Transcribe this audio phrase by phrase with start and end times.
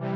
[0.00, 0.12] Hello,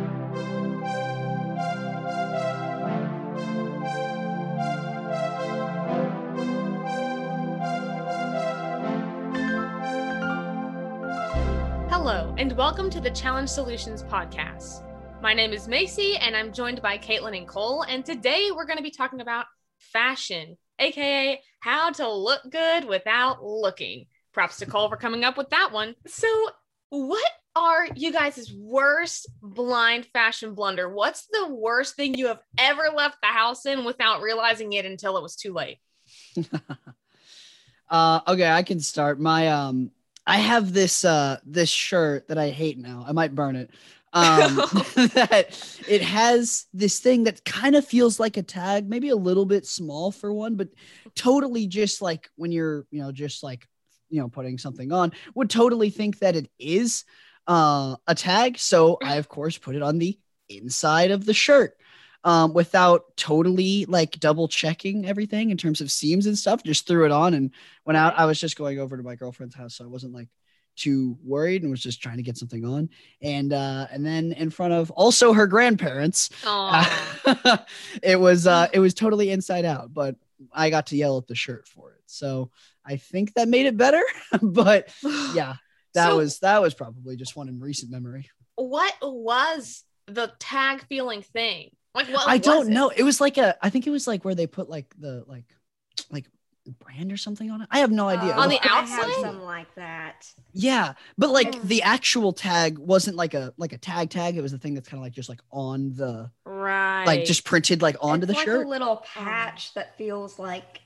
[12.38, 14.82] and welcome to the Challenge Solutions podcast.
[15.20, 17.82] My name is Macy, and I'm joined by Caitlin and Cole.
[17.82, 19.44] And today we're going to be talking about
[19.76, 24.06] fashion, aka how to look good without looking.
[24.32, 25.94] Props to Cole for coming up with that one.
[26.06, 26.28] So,
[26.88, 30.88] what are you guys' worst blind fashion blunder?
[30.88, 35.16] What's the worst thing you have ever left the house in without realizing it until
[35.16, 35.78] it was too late?
[37.88, 39.20] uh, okay, I can start.
[39.20, 39.90] My um,
[40.26, 43.04] I have this uh this shirt that I hate now.
[43.06, 43.70] I might burn it.
[44.12, 44.56] Um,
[45.14, 45.46] that
[45.88, 49.66] it has this thing that kind of feels like a tag, maybe a little bit
[49.66, 50.68] small for one, but
[51.14, 53.66] totally just like when you're, you know, just like
[54.10, 57.04] you know putting something on, would totally think that it is
[57.46, 58.58] uh, a tag.
[58.58, 61.76] So I of course put it on the inside of the shirt
[62.24, 66.62] um, without totally like double checking everything in terms of seams and stuff.
[66.64, 67.50] Just threw it on and
[67.84, 68.18] went out.
[68.18, 70.28] I was just going over to my girlfriend's house, so I wasn't like
[70.76, 72.88] too worried and was just trying to get something on.
[73.20, 77.58] And uh, and then in front of also her grandparents, uh,
[78.02, 79.92] it was uh, it was totally inside out.
[79.92, 80.16] But
[80.52, 82.50] I got to yell at the shirt for it, so
[82.84, 84.02] I think that made it better.
[84.42, 84.88] but
[85.34, 85.56] yeah,
[85.94, 88.28] that so, was that was probably just one in recent memory.
[88.56, 91.70] What was the tag feeling thing?
[91.94, 92.28] Like what?
[92.28, 92.90] I don't know.
[92.94, 93.56] It was like a.
[93.64, 95.46] I think it was like where they put like the like
[96.10, 96.26] like
[96.80, 97.68] brand or something on it.
[97.70, 98.34] I have no idea.
[98.34, 100.26] Uh, on the outside, something like that.
[100.52, 104.36] Yeah, but like the actual tag wasn't like a like a tag tag.
[104.36, 107.44] It was the thing that's kind of like just like on the right, like just
[107.44, 108.66] printed like onto it's the like shirt.
[108.66, 110.80] A little patch that feels like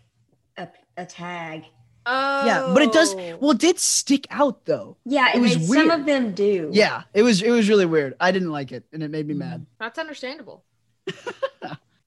[0.56, 1.64] a, a tag.
[2.10, 3.14] Oh, yeah, but it does.
[3.14, 4.96] Well, it did stick out though.
[5.04, 5.88] Yeah, it, it was weird.
[5.88, 6.70] Some of them do.
[6.72, 7.42] Yeah, it was.
[7.42, 8.14] It was really weird.
[8.18, 9.38] I didn't like it, and it made me mm.
[9.38, 9.66] mad.
[9.78, 10.64] That's understandable.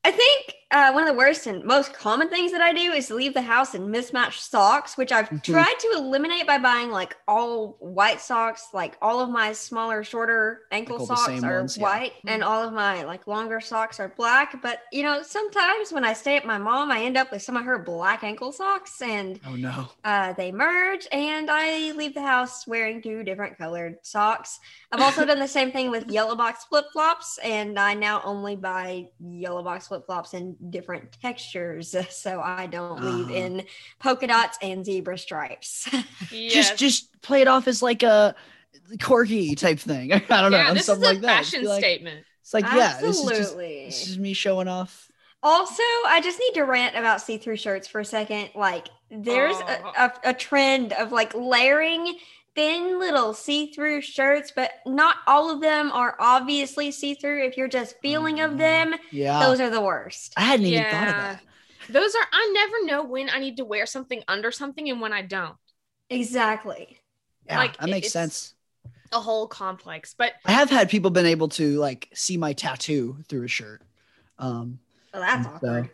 [0.04, 3.12] I think uh, one of the worst and most common things that I do is
[3.12, 5.52] leave the house in mismatched socks, which I've mm-hmm.
[5.52, 8.70] tried to eliminate by buying like all white socks.
[8.74, 12.34] Like all of my smaller, shorter ankle socks are ones, white, yeah.
[12.34, 14.62] and all of my like longer socks are black.
[14.62, 17.58] But you know, sometimes when I stay at my mom, I end up with some
[17.58, 22.22] of her black ankle socks, and oh no, uh, they merge, and I leave the
[22.22, 24.60] house wearing two different colored socks.
[24.92, 28.56] I've also done the same thing with yellow box flip flops, and I now only
[28.56, 33.64] buy yellow box flip flops in different textures, so I don't leave uh, in
[34.00, 35.90] polka dots and zebra stripes.
[36.32, 36.54] yes.
[36.54, 38.36] Just just play it off as like a
[38.94, 40.14] corgi type thing.
[40.14, 41.46] I don't yeah, know, this something is a like that.
[41.46, 42.26] Fashion like, statement.
[42.42, 42.86] It's like Absolutely.
[42.86, 45.10] yeah, this is just this is me showing off.
[45.44, 48.52] Also, I just need to rant about see-through shirts for a second.
[48.54, 52.16] Like, there's a, a, a trend of like layering
[52.56, 57.46] thin little see-through shirts, but not all of them are obviously see-through.
[57.46, 58.60] If you're just feeling of mm-hmm.
[58.60, 60.34] them, yeah, those are the worst.
[60.38, 61.42] I hadn't even thought of that.
[61.90, 65.14] Those are I never know when I need to wear something under something and when
[65.14, 65.56] I don't.
[66.10, 67.00] Exactly.
[67.48, 68.54] Yeah, like that makes sense.
[69.14, 73.18] A whole complex, but I have had people been able to like see my tattoo
[73.28, 73.82] through a shirt.
[74.40, 74.80] Um,
[75.14, 75.86] well, that's awkward.
[75.86, 75.92] So,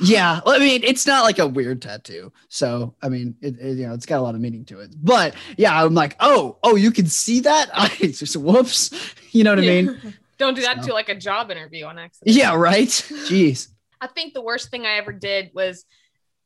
[0.00, 2.32] yeah, well, I mean, it's not like a weird tattoo.
[2.48, 4.94] So, I mean, it, it, you know, it's got a lot of meaning to it.
[5.02, 7.70] But yeah, I'm like, oh, oh, you can see that?
[7.74, 8.90] I just whoops.
[9.32, 9.70] You know what yeah.
[9.70, 10.14] I mean?
[10.38, 10.88] Don't do that so.
[10.88, 12.36] to like a job interview on accident.
[12.36, 12.88] Yeah, right.
[12.88, 13.68] Jeez.
[14.00, 15.84] I think the worst thing I ever did was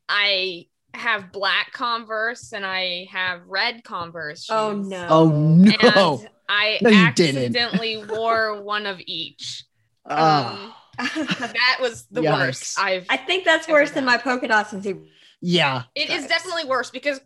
[0.09, 4.49] I have black Converse and I have red Converse.
[4.51, 4.87] Oh, shoes.
[4.87, 5.07] Oh no!
[5.09, 6.19] Oh no!
[6.19, 9.65] And I no, accidentally wore one of each.
[10.05, 12.39] Um, that was the Yikes.
[12.39, 13.07] worst I've.
[13.09, 15.05] I think that's worse than my polka dots and zebra.
[15.41, 17.21] Yeah, it is definitely worse because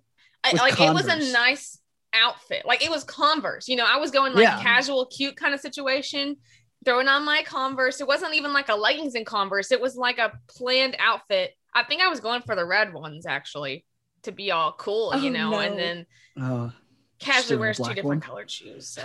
[0.45, 1.05] I, like Converse.
[1.05, 1.79] it was a nice
[2.13, 2.65] outfit.
[2.67, 3.69] Like it was Converse.
[3.69, 4.61] You know, I was going like yeah.
[4.61, 6.37] casual, cute kind of situation.
[6.85, 8.01] Throwing on my Converse.
[8.01, 9.71] It wasn't even like a leggings and Converse.
[9.71, 11.55] It was like a planned outfit.
[11.75, 13.85] I think I was going for the red ones actually
[14.23, 15.59] to be all cool, you oh, know, no.
[15.59, 16.07] and then
[16.41, 16.71] uh,
[17.19, 18.21] casually wears two different one.
[18.21, 18.89] colored shoes.
[18.89, 19.03] So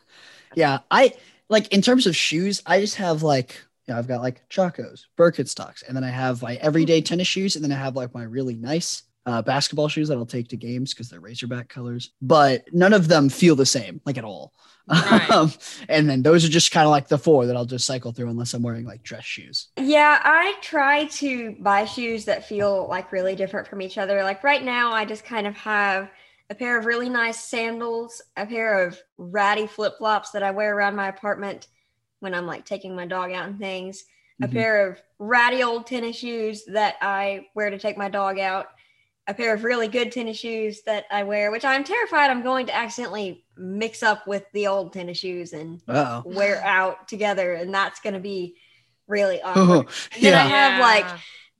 [0.54, 1.14] yeah, I
[1.48, 3.62] like in terms of shoes, I just have like
[3.92, 7.72] I've got like Chacos, Birkenstocks, and then I have my everyday tennis shoes, and then
[7.72, 11.08] I have like my really nice uh, basketball shoes that I'll take to games because
[11.08, 12.10] they're Razorback colors.
[12.20, 14.52] But none of them feel the same, like at all.
[14.88, 15.22] Right.
[15.30, 15.52] Um,
[15.88, 18.28] and then those are just kind of like the four that I'll just cycle through
[18.28, 19.68] unless I'm wearing like dress shoes.
[19.76, 24.22] Yeah, I try to buy shoes that feel like really different from each other.
[24.24, 26.10] Like right now, I just kind of have
[26.50, 30.76] a pair of really nice sandals, a pair of ratty flip flops that I wear
[30.76, 31.68] around my apartment
[32.22, 34.04] when I'm like taking my dog out and things.
[34.40, 34.44] Mm-hmm.
[34.44, 38.66] A pair of ratty old tennis shoes that I wear to take my dog out,
[39.26, 42.66] a pair of really good tennis shoes that I wear, which I'm terrified I'm going
[42.66, 46.22] to accidentally mix up with the old tennis shoes and Uh-oh.
[46.24, 48.56] wear out together, and that's going to be
[49.06, 49.86] really awkward.
[49.86, 51.06] Oh, And then I have like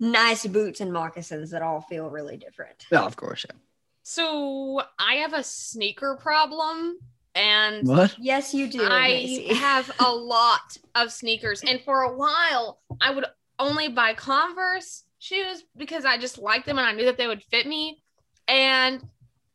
[0.00, 2.86] nice boots and moccasins that all feel really different.
[2.90, 3.44] Yeah, of course.
[3.48, 3.56] Yeah.
[4.02, 6.98] So I have a sneaker problem
[7.34, 8.14] and What?
[8.18, 8.82] Yes, you do.
[8.82, 11.62] I have a lot of sneakers.
[11.62, 13.26] And for a while, I would
[13.58, 17.42] only buy Converse shoes because I just liked them and I knew that they would
[17.44, 18.02] fit me.
[18.48, 19.02] And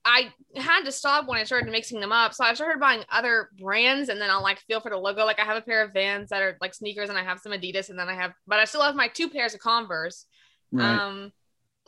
[0.05, 2.33] I had to stop when I started mixing them up.
[2.33, 5.25] So I started buying other brands and then I'll like feel for the logo.
[5.25, 7.51] Like I have a pair of Vans that are like sneakers and I have some
[7.51, 10.25] Adidas and then I have, but I still have my two pairs of Converse.
[10.71, 10.85] Right.
[10.85, 11.31] Um,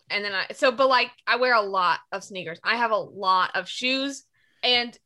[0.10, 2.60] and then I so, but like I wear a lot of sneakers.
[2.64, 4.24] I have a lot of shoes,
[4.64, 4.98] and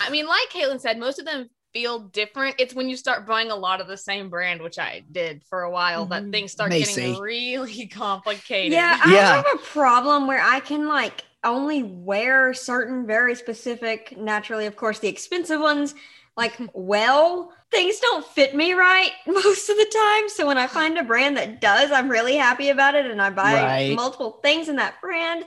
[0.00, 2.56] I mean, like Caitlin said, most of them feel different.
[2.58, 5.62] It's when you start buying a lot of the same brand, which I did for
[5.62, 6.32] a while, that Mhm.
[6.32, 7.02] things start Macy.
[7.02, 8.72] getting really complicated.
[8.72, 9.32] Yeah, I Yeah.
[9.36, 14.98] have a problem where I can like only wear certain very specific, naturally, of course,
[14.98, 15.94] the expensive ones,
[16.36, 20.28] like well, things don't fit me right most of the time.
[20.30, 23.30] So when I find a brand that does, I'm really happy about it and I
[23.30, 23.86] buy Right.
[23.86, 25.44] multiple things in that brand.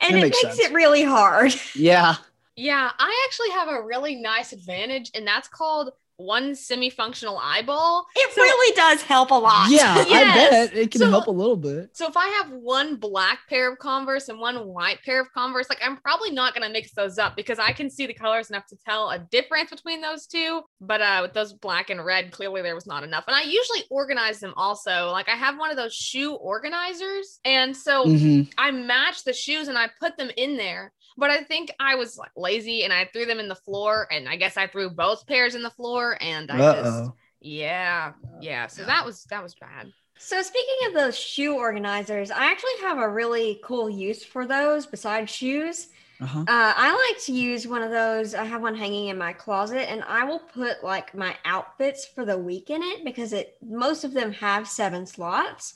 [0.00, 1.52] And That it makes makes it really hard.
[1.74, 2.16] yeah.
[2.60, 8.06] Yeah, I actually have a really nice advantage, and that's called one semi-functional eyeball.
[8.16, 9.70] It So- really does help a lot.
[9.70, 10.04] Yeah, I
[10.50, 11.90] bet it can So- help a little bit.
[11.96, 15.68] So if I have one black pair of Converse and one white pair of Converse,
[15.68, 18.66] like I'm probably not gonna mix those up because I can see the colors enough
[18.66, 20.62] to tell a difference between those two.
[20.80, 23.24] But uh with those black and red, clearly there was not enough.
[23.26, 25.10] And I usually organize them also.
[25.10, 27.40] Like I have one of those shoe organizers.
[27.44, 28.52] And so Mhm.
[28.58, 30.92] I match the shoes and I put them in there.
[31.16, 34.06] But I think I was like lazy and I threw them in the floor.
[34.10, 37.16] And I guess I threw both pairs in the floor and I just Uh-oh.
[37.40, 38.66] yeah, yeah.
[38.66, 39.92] So that was that was bad.
[40.18, 44.86] So speaking of those shoe organizers, I actually have a really cool use for those
[44.86, 45.88] besides shoes.
[46.20, 46.46] Uh-huh.
[46.46, 48.34] Uh, I like to use one of those.
[48.34, 52.24] I have one hanging in my closet, and I will put like my outfits for
[52.26, 55.74] the week in it because it most of them have seven slots.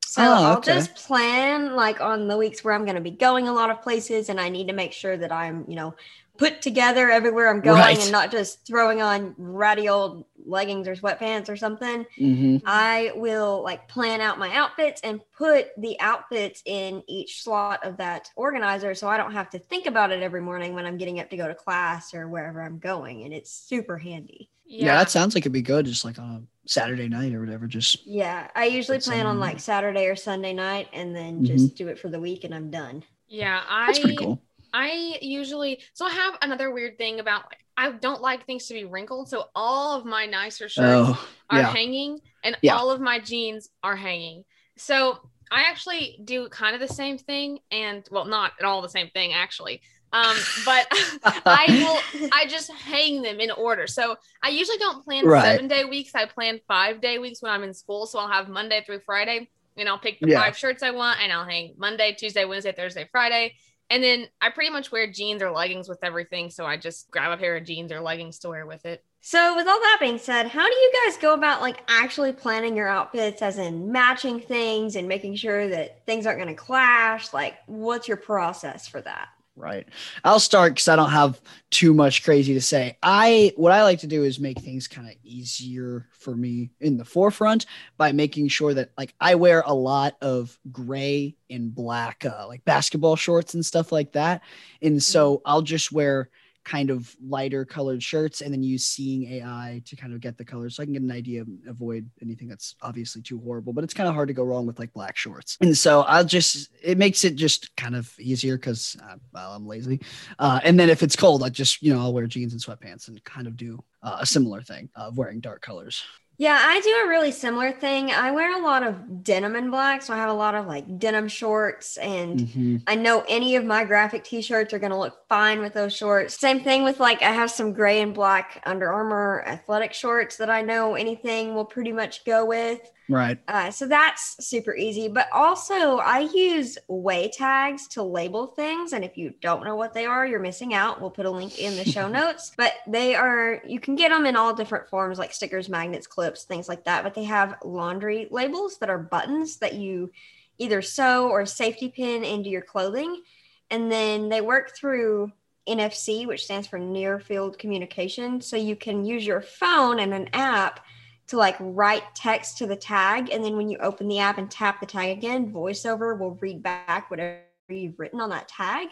[0.00, 0.62] So Oh, I'll okay.
[0.62, 3.82] just plan like on the weeks where I'm going to be going a lot of
[3.82, 5.94] places, and I need to make sure that I'm, you know,
[6.38, 8.00] put together everywhere I'm going, Right.
[8.02, 12.04] and not just throwing on ratty old leggings or sweatpants or something.
[12.16, 17.84] hmm I will like plan out my outfits and put the outfits in each slot
[17.86, 20.96] of that organizer so I don't have to think about it every morning when I'm
[20.96, 23.22] getting up to go to class or wherever I'm going.
[23.24, 24.48] And it's super handy.
[24.64, 24.96] Yeah.
[24.96, 27.66] that sounds like it'd be good just like on a Saturday night or whatever.
[27.66, 28.48] Just Yeah.
[28.56, 32.08] I usually plan on like Saturday or Sunday night and then just do it for
[32.08, 33.04] the week and I'm done.
[33.28, 33.60] yeah.
[33.68, 34.40] I that's pretty cool.
[34.72, 38.74] I usually so I have another weird thing about like I don't like things to
[38.74, 41.72] be wrinkled, so all of my nicer shirts Oh, are yeah.
[41.72, 42.76] hanging and Yeah.
[42.76, 44.44] all of my jeans are hanging.
[44.76, 45.18] So
[45.50, 49.08] I actually do kind of the same thing and well not at all the same
[49.10, 49.80] thing actually.
[50.12, 50.36] Um
[50.66, 50.86] but
[51.46, 51.66] I
[52.12, 53.86] will I just hang them in order.
[53.86, 55.42] So I usually don't plan Right.
[55.42, 56.12] seven day weeks.
[56.14, 58.06] I plan five day weeks when I'm in school.
[58.06, 60.40] So I'll have Monday through Friday and I'll pick the Yeah.
[60.40, 63.54] five shirts I want and I'll hang Monday, Tuesday, Wednesday, Thursday, Friday.
[63.92, 66.48] And then I pretty much wear jeans or leggings with everything.
[66.48, 69.04] So I just grab a pair of jeans or leggings to wear with it.
[69.20, 72.74] So with all that being said, how do you guys go about like actually planning
[72.74, 77.34] your outfits as in matching things and making sure that things aren't going to clash?
[77.34, 79.28] Like what's your process for that?
[79.54, 79.86] Right.
[80.24, 81.38] I'll start because I don't have
[81.70, 82.96] too much crazy to say.
[83.02, 86.96] I what I like to do is make things kind of easier for me in
[86.96, 87.66] the forefront
[87.98, 92.64] by making sure that like I wear a lot of gray and black uh, like
[92.64, 94.40] basketball shorts and stuff like that.
[94.80, 96.30] And so I'll just wear
[96.64, 100.44] kind of lighter colored shirts and then use seeing AI to kind of get the
[100.44, 103.72] colors so I can get an idea and avoid anything that's obviously too horrible.
[103.72, 105.58] But it's kind of hard to go wrong with like black shorts.
[105.60, 109.66] And so I'll just it makes it just kind of easier because uh, well I'm
[109.66, 110.00] lazy.
[110.38, 113.08] Uh, and then if it's cold, I just you know I'll wear jeans and sweatpants
[113.08, 116.04] and kind of do uh, a similar thing of wearing dark colors.
[116.38, 118.10] Yeah, I do a really similar thing.
[118.10, 120.98] I wear a lot of denim and black, so I have a lot of like
[120.98, 122.82] denim shorts and Mhm.
[122.86, 126.34] I know any of my graphic t-shirts are going to look fine with those shorts.
[126.40, 130.50] Same thing with like I have some gray and black Under Armour athletic shorts that
[130.50, 132.80] I know anything will pretty much go with.
[133.12, 133.38] Right.
[133.46, 135.06] Uh, so that's super easy.
[135.06, 138.94] But also, I use WayTags to label things.
[138.94, 140.98] And if you don't know what they are, you're missing out.
[140.98, 142.52] We'll put a link in the show notes.
[142.56, 146.44] But they are, you can get them in all different forms like stickers, magnets, clips,
[146.44, 147.04] things like that.
[147.04, 150.10] But they have laundry labels that are buttons that you
[150.56, 153.22] either sew or safety pin into your clothing.
[153.70, 155.32] And then they work through
[155.68, 158.40] NFC, which stands for near field communication.
[158.40, 160.80] So you can use your phone and an app
[161.28, 164.50] to like write text to the tag and then when you open the app and
[164.50, 168.88] tap the tag again voiceover will read back whatever you've written on that tag.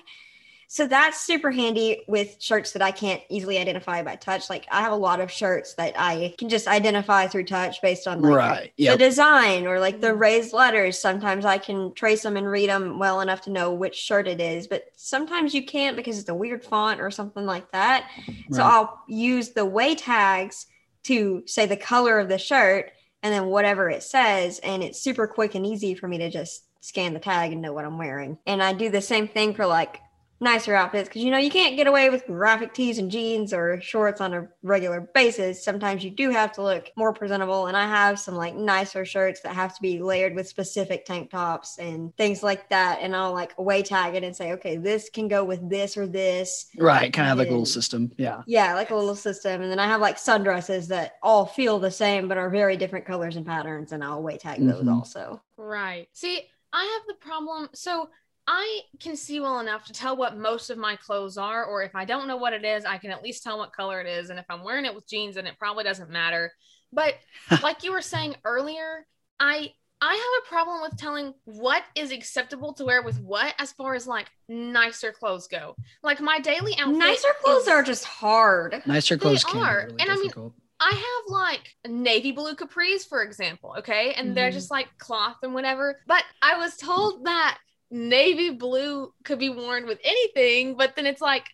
[0.72, 4.48] So that's super handy with shirts that I can't easily identify by touch.
[4.48, 8.06] Like I have a lot of shirts that I can just identify through touch based
[8.06, 8.72] on like right.
[8.78, 8.98] the Yep.
[9.00, 10.96] design or like the raised letters.
[10.96, 14.40] Sometimes I can trace them and read them well enough to know which shirt it
[14.40, 18.08] is, but sometimes you can't because it's a weird font or something like that.
[18.52, 20.66] So I'll use the WayTags
[21.04, 22.92] to say the color of the shirt
[23.22, 24.58] and then whatever it says.
[24.60, 27.72] And it's super quick and easy for me to just scan the tag and know
[27.72, 28.38] what I'm wearing.
[28.46, 30.00] And I do the same thing for like
[30.40, 33.80] nicer outfits because you know you can't get away with graphic tees and jeans or
[33.80, 37.86] shorts on a regular basis sometimes you do have to look more presentable and i
[37.86, 42.16] have some like nicer shirts that have to be layered with specific tank tops and
[42.16, 45.68] things like that and i'll like WayTag it and say okay this can go with
[45.68, 47.12] this or this Right.
[47.12, 48.10] Kind of like a little system.
[48.16, 48.42] Yeah.
[48.46, 49.60] yeah, like a little system.
[49.60, 53.04] And then I have like sundresses that all feel the same but are very different
[53.04, 54.94] colors and patterns, and I'll WayTag those Mhm.
[54.96, 55.42] also.
[55.56, 56.08] Right.
[56.12, 56.40] See,
[56.72, 57.68] I have the problem.
[57.74, 58.08] So
[58.52, 61.94] I can see well enough to tell what most of my clothes are, or if
[61.94, 64.28] I don't know what it is, I can at least tell what color it is.
[64.28, 66.52] And if I'm wearing it with jeans, then it probably doesn't matter.
[66.92, 67.14] But
[67.62, 69.06] like you were saying earlier,
[69.38, 73.70] I I have a problem with telling what is acceptable to wear with what as
[73.72, 75.76] far as like nicer clothes go.
[76.02, 76.96] Like my daily outfit.
[76.98, 78.82] Nicer clothes is- are just hard.
[78.84, 80.52] Nicer They clothes can are, be really and I mean.
[80.82, 84.14] I have like navy blue capris, for example, okay?
[84.14, 84.54] And they're Mhm.
[84.54, 86.00] just like cloth and whatever.
[86.06, 87.58] But I was told that
[87.90, 91.46] navy blue could be worn with anything, but then it's like,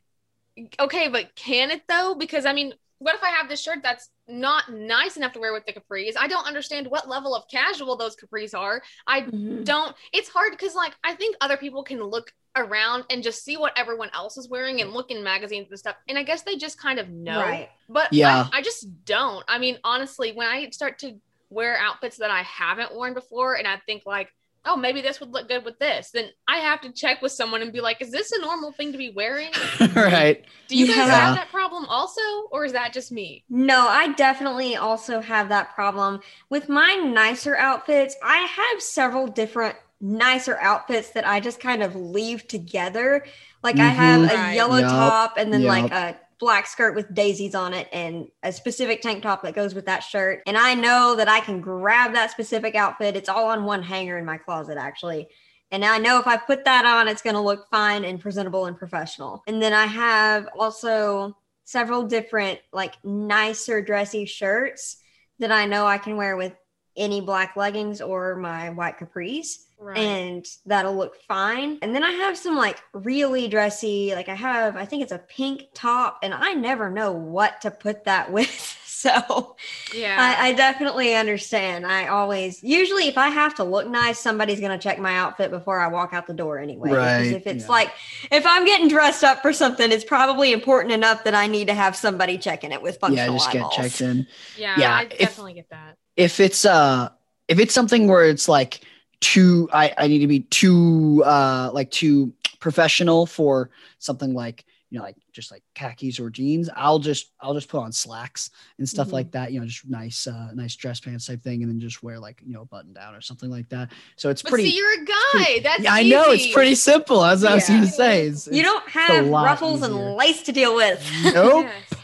[0.80, 2.14] okay, but can it though?
[2.18, 5.52] Because I mean, what if I have this shirt that's not nice enough to wear
[5.52, 6.14] with the capris?
[6.18, 8.82] I don't understand what level of casual those capris are.
[9.06, 9.64] I Mhm.
[9.64, 13.56] don't it's hard because like i think other people can look around and just see
[13.56, 16.56] what everyone else is wearing and look in magazines and stuff and i guess they
[16.56, 17.68] just kind of know Right.
[17.88, 18.48] but Yeah.
[18.52, 21.14] I, I just don't i mean honestly when i start to
[21.50, 24.28] wear outfits that i haven't worn before and i think like
[24.66, 27.62] oh maybe this would look good with this then i have to check with someone
[27.62, 29.50] and be like is this a normal thing to be wearing
[29.94, 30.44] right.
[30.68, 31.26] do you guys Yeah.
[31.26, 32.20] have that problem also
[32.50, 36.20] or is that just me No, I definitely also have that problem.
[36.50, 41.94] With my nicer outfits, I have several different nicer outfits that I just kind of
[41.96, 43.24] leave together.
[43.62, 44.54] Like I have a mm-hmm.
[44.54, 44.90] yellow Yup.
[44.90, 49.22] top and then like a black skirt with daisies on it and a specific tank
[49.22, 50.42] top that goes with that shirt.
[50.46, 53.16] And I know that I can grab that specific outfit.
[53.16, 55.28] It's all on one hanger in my closet actually.
[55.70, 58.66] And I know if I put that on, it's going to look fine and presentable
[58.66, 59.42] and professional.
[59.46, 64.98] And then I have also several different, like nicer dressy shirts
[65.40, 66.54] that I know I can wear with
[66.96, 71.78] any black leggings or my white capris right and that'll look fine.
[71.82, 75.18] And then I have some like really dressy, like I have, I think it's a
[75.18, 78.82] pink top, and I never know what to put that with.
[78.96, 79.54] So
[79.94, 81.86] yeah I, I definitely understand.
[81.86, 85.50] I always, usually, if I have to look nice, somebody's going to check my outfit
[85.50, 86.88] before I walk out the door anyway.
[86.88, 87.70] Because Right, If it's yeah.
[87.70, 87.92] like,
[88.32, 91.74] if I'm getting dressed up for something, it's probably important enough that I need to
[91.74, 93.38] have somebody checking it with functional Yeah.
[93.38, 93.76] Just get eyeballs.
[93.76, 94.26] checked in.
[94.56, 97.10] yeah, yeah, i if- definitely get that if it's uh
[97.46, 98.80] if it's something where it's like
[99.20, 104.98] too I, I need to be too uh like too professional for something like you
[104.98, 108.88] know like just like khakis or jeans i'll just i'll just put on slacks and
[108.88, 109.12] stuff Mhm.
[109.12, 112.02] like that you know just nice uh nice dress pants type thing and then just
[112.02, 114.70] wear like you know a button down or something like that so it's but pretty
[114.70, 117.68] see you're a guy pretty- that's yeah i know it's pretty simple as i was
[117.68, 117.76] Yeah.
[117.76, 119.94] gonna say it's, You it's- don't have ruffles easier.
[119.96, 121.04] and lace to deal with.
[121.24, 121.95] nope Yes.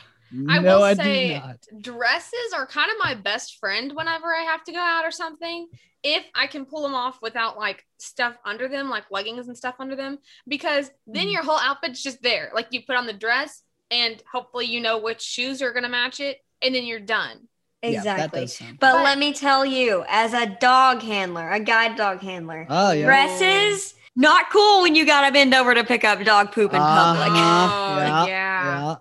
[0.49, 4.35] I no will i say- do not dresses are kind of my best friend whenever
[4.35, 5.69] I have to go out or something.
[6.05, 9.77] If I can pull them off without like stuff under them, like leggings and stuff
[9.79, 11.33] under them, because then Mhm.
[11.33, 12.51] your whole outfit's just there.
[12.55, 15.89] Like you put on the dress and hopefully you know which shoes are going to
[15.89, 17.47] match it, and then you're done.
[17.83, 18.41] Exactly.
[18.43, 22.21] does sound- But, But- let me tell you, as a dog handler, a guide dog
[22.23, 26.53] handler, oh yeah dresses not cool when you gotta bend over to pick up dog
[26.53, 27.29] poop in public.
[27.29, 27.69] Uh-huh.
[27.73, 28.97] Oh, yeah, yeah.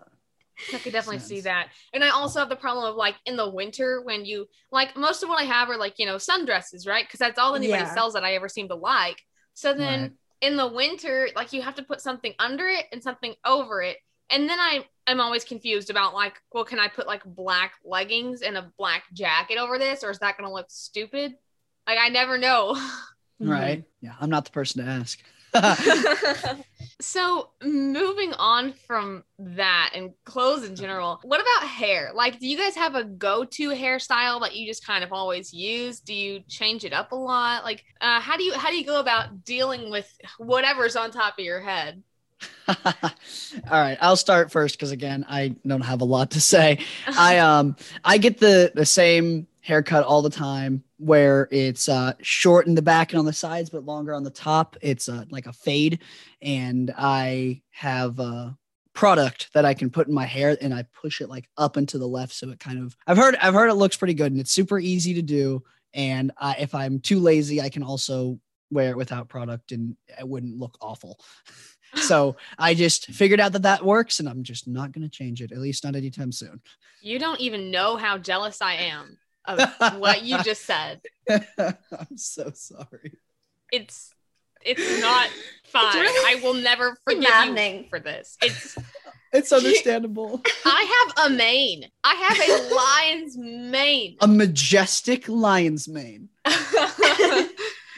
[0.70, 1.70] Yeah I could definitely see that.
[1.94, 5.24] And I also have the problem of like in the winter when you like most
[5.24, 7.06] of what I have are like, you know, sundresses, right?
[7.06, 7.94] Because that's all anybody Yeah.
[7.94, 9.22] sells that I ever seem to like.
[9.54, 10.12] So then Right.
[10.42, 13.98] in the winter, like you have to put something under it and something over it.
[14.30, 18.42] And then I am always confused about like, well, can I put like black leggings
[18.42, 21.36] and a black jacket over this, or is that gonna look stupid?
[21.88, 22.76] Like I never know.
[23.44, 24.06] right mm-hmm.
[24.06, 25.20] yeah i'm not the person to ask
[27.02, 32.12] so moving on from that and clothes in general what about hair?
[32.14, 36.00] Like do you guys have a go-to hairstyle that you just kind of always use?
[36.00, 37.64] Do you change it up a lot?
[37.64, 41.38] Like uh, how do you how do you go about dealing with whatever's on top
[41.38, 42.02] of your head?
[42.68, 42.76] All
[43.70, 46.80] right, I'll start first because again, I don't have a lot to say.
[47.08, 52.68] I um I get the the same haircut all the time where it's uh, short
[52.68, 54.76] in the back and on the sides, but longer on the top.
[54.82, 56.02] It's uh, like a fade.
[56.42, 58.58] And I have a
[58.94, 61.88] product that I can put in my hair and I push it like up and
[61.88, 62.34] to the left.
[62.34, 64.78] So it kind of, I've heard, I've heard it looks pretty good and it's super
[64.78, 65.64] easy to do.
[65.94, 70.28] And I, if I'm too lazy, I can also wear it without product and it
[70.28, 71.18] wouldn't look awful.
[71.96, 75.42] so I just figured out that that works and I'm just not going to change
[75.42, 76.62] it, at least not anytime soon.
[77.02, 81.02] You don't even know how jealous I am of what you just said.
[81.30, 83.18] I'm so sorry.
[83.72, 84.14] It's
[84.64, 85.28] it's not
[85.66, 85.96] fine.
[86.00, 87.84] really I will never forgive maddening.
[87.84, 88.38] you for this.
[88.42, 88.78] It's
[89.34, 90.42] It's understandable.
[90.66, 91.86] I have a mane.
[92.04, 94.18] I have a lion's mane.
[94.20, 96.28] a majestic lion's mane.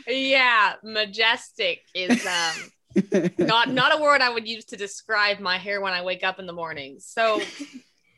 [0.08, 5.82] yeah, majestic is um not not a word I would use to describe my hair
[5.82, 6.98] when I wake up in the morning.
[7.00, 7.42] So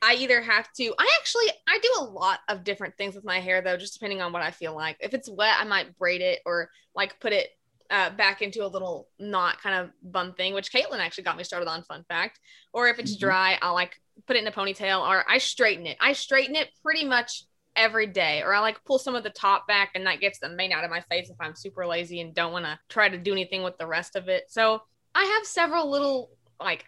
[0.06, 3.40] I either have to I actually I do a lot of different things with my
[3.40, 4.98] hair though, just depending on what I feel like.
[5.00, 7.50] If it's wet, I might braid it or like put it
[7.90, 11.44] uh, back into a little knot kind of bun thing, which Caitlin actually got me
[11.44, 11.82] started on.
[11.84, 12.40] Fun fact.
[12.72, 13.20] Or if it's Mhm.
[13.20, 15.98] dry, I'll like put it in a ponytail or I straighten it.
[16.00, 17.44] I straighten it pretty much
[17.76, 20.50] every day, or I like pull some of the top back and that gets the
[20.50, 23.18] mane out of my face if I'm super lazy and don't want to try to
[23.18, 24.46] do anything with the rest of it.
[24.50, 24.82] So
[25.16, 26.86] I have several little like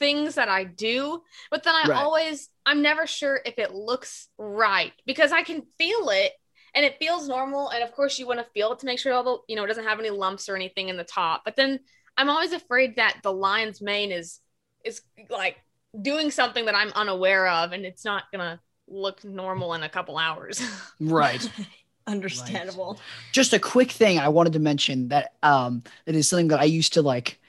[0.00, 1.98] things that I do, but then I Right.
[1.98, 6.32] always, I'm never sure if it looks right because I can feel it
[6.74, 7.70] and it feels normal.
[7.70, 9.64] And of course, you want to feel it to make sure all the, you know,
[9.64, 11.42] it doesn't have any lumps or anything in the top.
[11.44, 11.80] But then
[12.16, 14.40] I'm always afraid that the lion's mane is,
[14.84, 15.56] is like
[16.00, 19.88] doing something that I'm unaware of and it's not going to look normal in a
[19.88, 20.60] couple hours.
[21.00, 21.48] Right.
[22.06, 23.00] Understandable.
[23.32, 26.64] Just a quick thing I wanted to mention that um that is something that I
[26.64, 27.39] used to like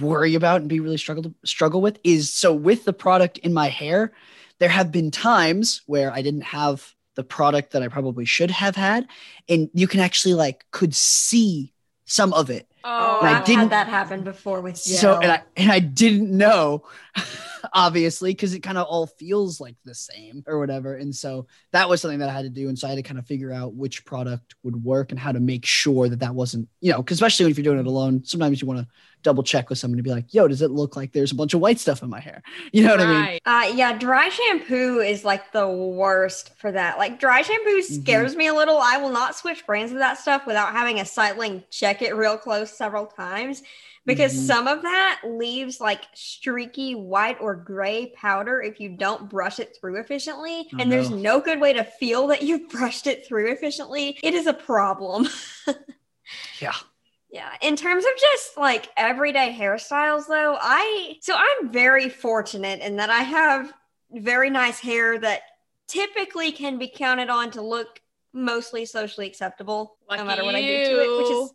[0.00, 3.68] worry about and be really struggle struggle with is so with the product in my
[3.68, 4.12] hair,
[4.58, 8.76] there have been times where I didn't have the product that I probably should have
[8.76, 9.06] had,
[9.48, 11.72] and you can actually like could see
[12.04, 12.66] some of it.
[12.82, 14.94] Oh, oh And I I've didn't- had that happen before with you.
[14.94, 16.84] So and I and I didn't know,
[17.72, 20.94] obviously, because it kind of all feels like the same or whatever.
[20.96, 22.68] And so that was something that I had to do.
[22.68, 25.32] And so I had to kind of figure out which product would work and how
[25.32, 28.24] to make sure that that wasn't, you know, because especially if you're doing it alone,
[28.24, 28.86] sometimes you want to
[29.22, 31.54] double check with someone to be like, yo, does it look like there's a bunch
[31.54, 32.42] of white stuff in my hair?
[32.72, 33.38] You know what I mean?
[33.44, 36.98] Uh, yeah, dry shampoo is like the worst for that.
[36.98, 38.02] Like dry shampoo Mm-hmm.
[38.02, 38.78] scares me a little.
[38.78, 42.38] I will not switch brands of that stuff without having a sightling check it real
[42.38, 43.62] close several times
[44.06, 44.46] because Mhm.
[44.46, 49.76] some of that leaves like streaky white or gray powder if you don't brush it
[49.78, 50.68] through efficiently.
[50.74, 51.16] Oh, and there's no.
[51.16, 54.18] no good way to feel that you've brushed it through efficiently.
[54.22, 55.26] It is a problem.
[56.60, 56.74] Yeah.
[57.32, 62.96] Yeah, in terms of just like everyday hairstyles, though, I so I'm very fortunate in
[62.96, 63.72] that I have
[64.12, 65.42] very nice hair that
[65.86, 68.00] typically can be counted on to look
[68.32, 71.18] mostly socially acceptable, Lucky no matter what I do to it.
[71.18, 71.52] Which is,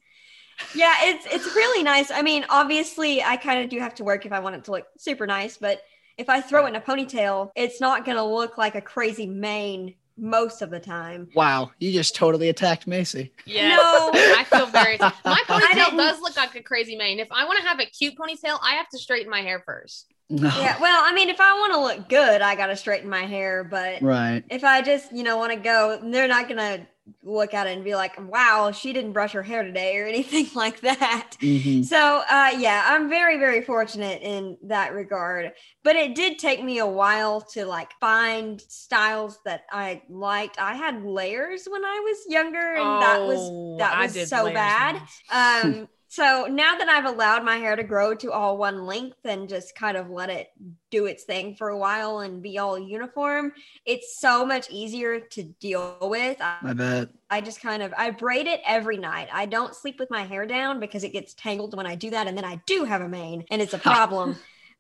[0.76, 2.10] yeah, it's it's really nice.
[2.10, 4.72] I mean, obviously, I kind of do have to work if I want it to
[4.72, 5.82] look super nice, but
[6.18, 9.96] if I throw it in a ponytail, it's not gonna look like a crazy mane
[10.17, 11.28] most of the time.
[11.36, 11.71] Wow.
[11.80, 13.32] You just totally attacked Macy.
[13.45, 13.75] Yeah.
[13.75, 14.12] No.
[14.13, 14.97] I feel very.
[15.25, 17.19] My ponytail does look like a crazy mane.
[17.19, 20.12] If I want to have a cute ponytail, I have to straighten my hair first.
[20.30, 20.47] No.
[20.58, 23.63] Yeah, well, I mean, if I want to look good, I gotta straighten my hair,
[23.63, 24.43] but Right.
[24.49, 26.88] if I just, you know, want to go, they're not gonna
[27.24, 30.48] look at it and be like, "Wow, she didn't brush her hair today" or anything
[30.56, 31.38] like that.
[31.41, 31.82] Mhm.
[31.82, 35.52] So, uh, yeah, I'm very, very fortunate in that regard.
[35.84, 40.60] But it did take me a while to like find styles that I liked.
[40.60, 44.52] I had layers when I was younger, and that was Oh, that was so layers
[44.52, 44.96] bad.
[45.32, 49.49] um so now that i've allowed my hair to grow to all one length and
[49.49, 50.49] just kind of let it
[50.89, 53.51] do its thing for a while and be all uniform
[53.86, 56.38] it's so much easier to deal with.
[56.41, 57.10] I, I bet.
[57.30, 59.28] I just kind of i braid it every night.
[59.32, 62.28] I don't sleep with my hair down because it gets tangled when i do that
[62.28, 64.38] and then i do have a mane and it's a problem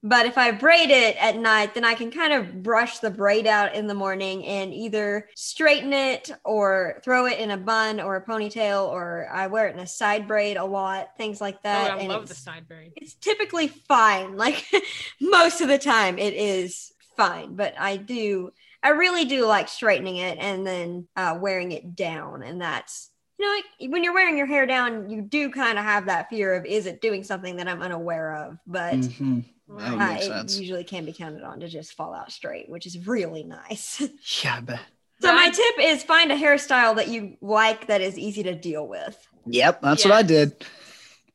[0.07, 3.47] but if i braid it at night then i can kind of brush the braid
[3.47, 8.15] out in the morning and either straighten it or throw it in a bun or
[8.15, 11.59] a ponytail or i wear it in a side braid a lot things like Oh,
[11.63, 12.91] that I and love the it's, side braid.
[12.95, 14.63] it's typically fine like
[15.19, 18.51] most of the time it is fine but i do
[18.83, 23.45] i really do like straightening it and then uh, wearing it down and that's you
[23.45, 26.53] know like when you're wearing your hair down you do kind of have that fear
[26.53, 29.45] of is it doing something that i'm unaware of but Mhm.
[29.67, 32.69] That would uh, make it usually can be counted on to just fall out straight
[32.69, 34.01] which is really nice
[34.43, 34.79] Yeah, I bet.
[35.21, 38.87] so my tip is find a hairstyle that you like that is easy to deal
[38.87, 40.65] with Yep, that's what I did.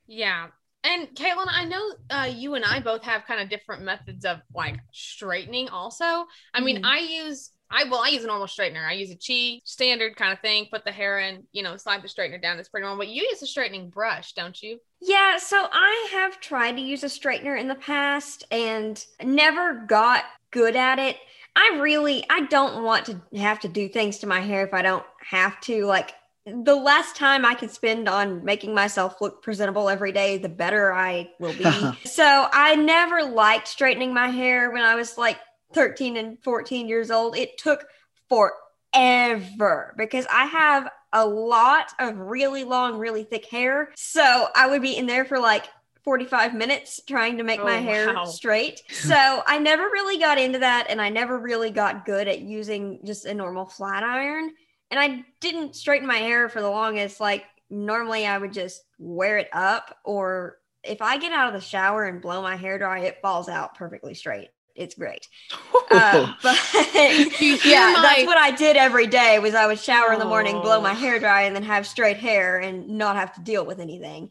[0.09, 0.49] Yeah.
[0.83, 4.39] And Caitlin, I know uh, you and I both have kind of different methods of
[4.55, 6.27] like straightening also.
[6.55, 6.87] I mean, Mhm.
[6.87, 8.87] I use I well, I use a normal straightener.
[8.87, 10.67] I use a chi standard kind of thing.
[10.71, 12.59] Put the hair in, you know, slide the straightener down.
[12.59, 13.05] It's pretty normal.
[13.05, 14.79] But you use a straightening brush, don't you?
[15.01, 20.25] Yeah, so I have tried to use a straightener in the past and never got
[20.51, 21.17] good at it.
[21.57, 24.83] I really I don't want to have to do things to my hair if I
[24.83, 25.85] don't have to.
[25.85, 26.15] Like
[26.47, 30.93] the less time I can spend on making myself look presentable every day, the better
[30.93, 31.65] I will be.
[32.09, 35.39] so I never liked straightening my hair when I was like
[35.73, 37.37] 13 and 14 years old.
[37.37, 37.85] It took
[38.29, 43.91] forever because I have a lot of really long, really thick hair.
[43.97, 45.67] So I would be in there for like
[46.05, 48.25] 45 minutes trying to make Oh, my hair wow.
[48.25, 48.83] straight.
[48.91, 53.01] So I never really got into that and I never really got good at using
[53.05, 54.51] just a normal flat iron.
[54.91, 57.21] And I didn't straighten my hair for the longest.
[57.21, 61.67] Like normally I would just wear it up or if I get out of the
[61.67, 64.49] shower and blow my hair dry, it falls out perfectly straight.
[64.75, 65.29] It's great.
[65.93, 66.57] Uh, but
[67.65, 70.61] yeah, my- that's what I did every day was I would shower in the morning,
[70.61, 70.81] blow Oh.
[70.81, 74.31] my hair dry, and then have straight hair and not have to deal with anything.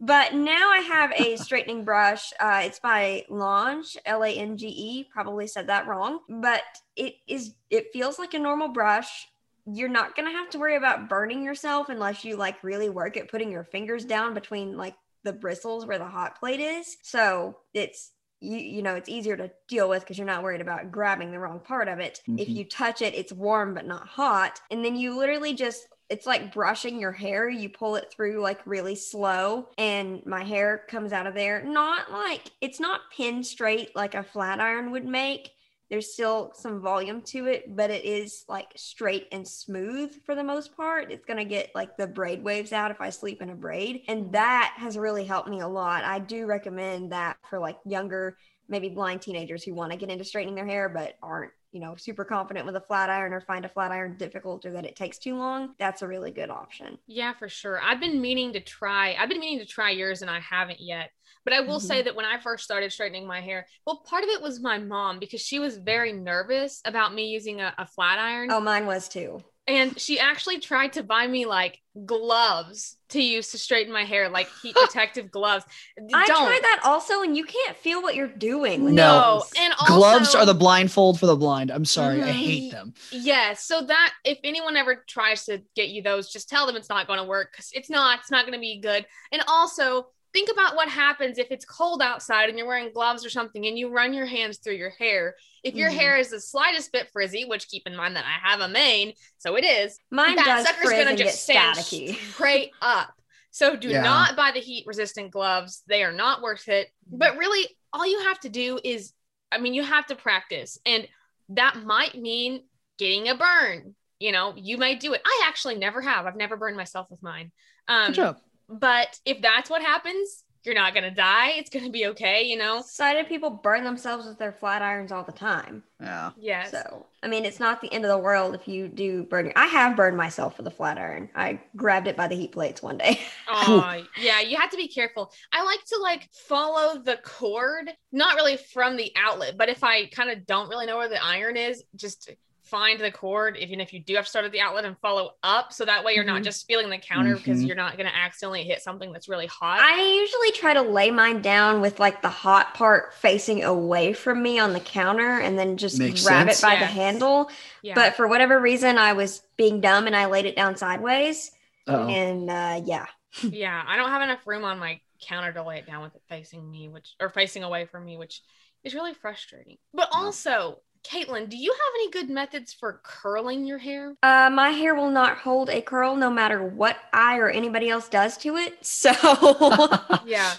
[0.00, 2.32] But now I have a straightening brush.
[2.40, 5.08] Uh, it's by Lange, L A N G E.
[5.12, 6.62] Probably said that wrong, but
[6.96, 7.52] it is.
[7.68, 9.28] It feels like a normal brush.
[9.66, 13.30] You're not gonna have to worry about burning yourself unless you like really work at
[13.30, 16.96] putting your fingers down between like the bristles where the hot plate is.
[17.02, 18.10] So it's
[18.44, 21.38] you you know it's easier to deal with because you're not worried about grabbing the
[21.38, 22.20] wrong part of it.
[22.36, 22.56] If Mhm.
[22.56, 26.52] you touch it, it's warm but not hot, and then you literally just it's like
[26.52, 27.48] brushing your hair.
[27.48, 31.64] You pull it through like really slow, and my hair comes out of there.
[31.64, 35.50] Not like it's not pin straight like a flat iron would make.
[35.94, 40.42] There's still some volume to it, but it is like straight and smooth for the
[40.42, 41.12] most part.
[41.12, 44.32] It's gonna get like the braid waves out if I sleep in a braid, and
[44.32, 46.02] that has really helped me a lot.
[46.02, 48.36] I do recommend that for like younger,
[48.68, 51.94] maybe blind teenagers who want to get into straightening their hair but aren't you know
[51.94, 54.96] super confident with a flat iron or find a flat iron difficult or that it
[54.96, 55.76] takes too long.
[55.78, 56.98] That's a really good option.
[57.06, 57.80] Yeah, for sure.
[57.80, 59.14] I've been meaning to try.
[59.14, 61.12] I've been meaning to try yours and I haven't yet.
[61.44, 64.30] But I will say that when I first started straightening my hair, well, part of
[64.30, 68.18] it was my mom because she was very nervous about me using a, a flat
[68.18, 68.50] iron.
[68.50, 69.42] Oh, mine was too.
[69.66, 74.28] And she actually tried to buy me like gloves to use to straighten my hair,
[74.28, 75.64] like heat protective gloves.
[76.12, 76.44] I Don't.
[76.44, 78.94] tried that also, and you can't feel what you're doing.
[78.94, 79.38] No.
[79.40, 79.50] those.
[79.58, 81.70] And also, Gloves are the blindfold for the blind.
[81.70, 82.32] I'm sorry, I Mhm.
[82.32, 82.94] hate them.
[83.10, 83.64] Yes.
[83.64, 87.06] So that if anyone ever tries to get you those, just tell them it's not
[87.06, 88.20] going to work because it's not.
[88.20, 89.06] It's not going to be good.
[89.32, 93.30] And also think about what happens if it's cold outside and you're wearing gloves or
[93.30, 95.36] something and you run your hands through your hair.
[95.62, 95.94] If your Mhm.
[95.94, 99.14] hair is the slightest bit frizzy, which keep in mind that I have a mane,
[99.38, 99.98] so it is.
[100.10, 102.18] Mine that does sucker's gonna just stand staticky.
[102.34, 103.14] straight up.
[103.52, 104.02] So do Yeah.
[104.02, 105.84] not buy the heat resistant gloves.
[105.86, 106.90] They are not worth it.
[107.06, 109.12] But really, all you have to do is,
[109.52, 111.06] I mean, you have to practice, and
[111.50, 112.64] that might mean
[112.98, 113.94] getting a burn.
[114.18, 115.22] You know, you may do it.
[115.24, 116.26] I actually never have.
[116.26, 117.52] I've never burned myself with mine.
[117.86, 118.40] Um, Good job.
[118.68, 121.50] But if that's what happens, you're not gonna die.
[121.56, 122.42] It's gonna be okay.
[122.42, 122.82] You know.
[122.82, 125.82] Sighted people burn themselves with their flat irons all the time.
[126.00, 126.30] Yeah.
[126.38, 126.70] Yes.
[126.70, 129.52] So, I mean, it's not the end of the world if you do burn your.
[129.56, 131.28] I have burned myself with a flat iron.
[131.34, 133.20] I grabbed it by the heat plates one day.
[133.56, 135.30] Oh, yeah, you have to be careful.
[135.52, 140.06] I like to like follow the cord, not really from the outlet, but if I
[140.06, 142.30] kind of don't really know where the iron is, just
[142.64, 145.32] find the cord, even if you do have to start at the outlet and follow
[145.42, 145.72] up.
[145.72, 146.44] So that way you're not Mhm.
[146.44, 147.66] just feeling the counter because Mhm.
[147.66, 149.80] you're not going to accidentally hit something that's really hot.
[149.80, 154.42] I usually try to lay mine down with like the hot part facing away from
[154.42, 156.58] me on the counter and then just Makes grab sense.
[156.58, 157.50] it by the handle.
[157.82, 157.94] yeah.
[157.94, 161.50] But for whatever reason, I was being dumb and I laid it down sideways.
[161.86, 162.08] Uh-oh.
[162.08, 163.06] And uh, yeah.
[163.42, 166.22] yeah, I don't have enough room on my counter to lay it down with it
[166.28, 168.40] facing me, which or facing away from me, which
[168.84, 169.76] is really frustrating.
[169.92, 174.14] But also, Caitlin, do you have any good methods for curling your hair?
[174.22, 178.08] Uh, my hair will not hold a curl no matter what I or anybody else
[178.08, 178.74] does to it.
[178.84, 179.12] So,
[180.26, 180.54] Yeah.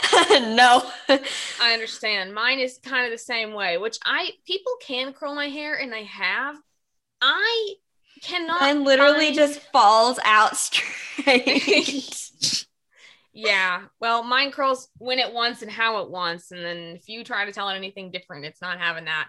[0.30, 0.82] no.
[1.60, 2.34] I understand.
[2.34, 5.92] Mine is kind of the same way, which I people can curl my hair and
[5.92, 6.56] they have.
[7.20, 7.74] I
[8.22, 8.60] cannot.
[8.60, 12.06] Mine literally find- just falls out straight.
[13.32, 13.82] Yeah.
[14.00, 17.44] Well, mine curls when it wants and how it wants, and then if you try
[17.44, 19.28] to tell it anything different, it's not having that.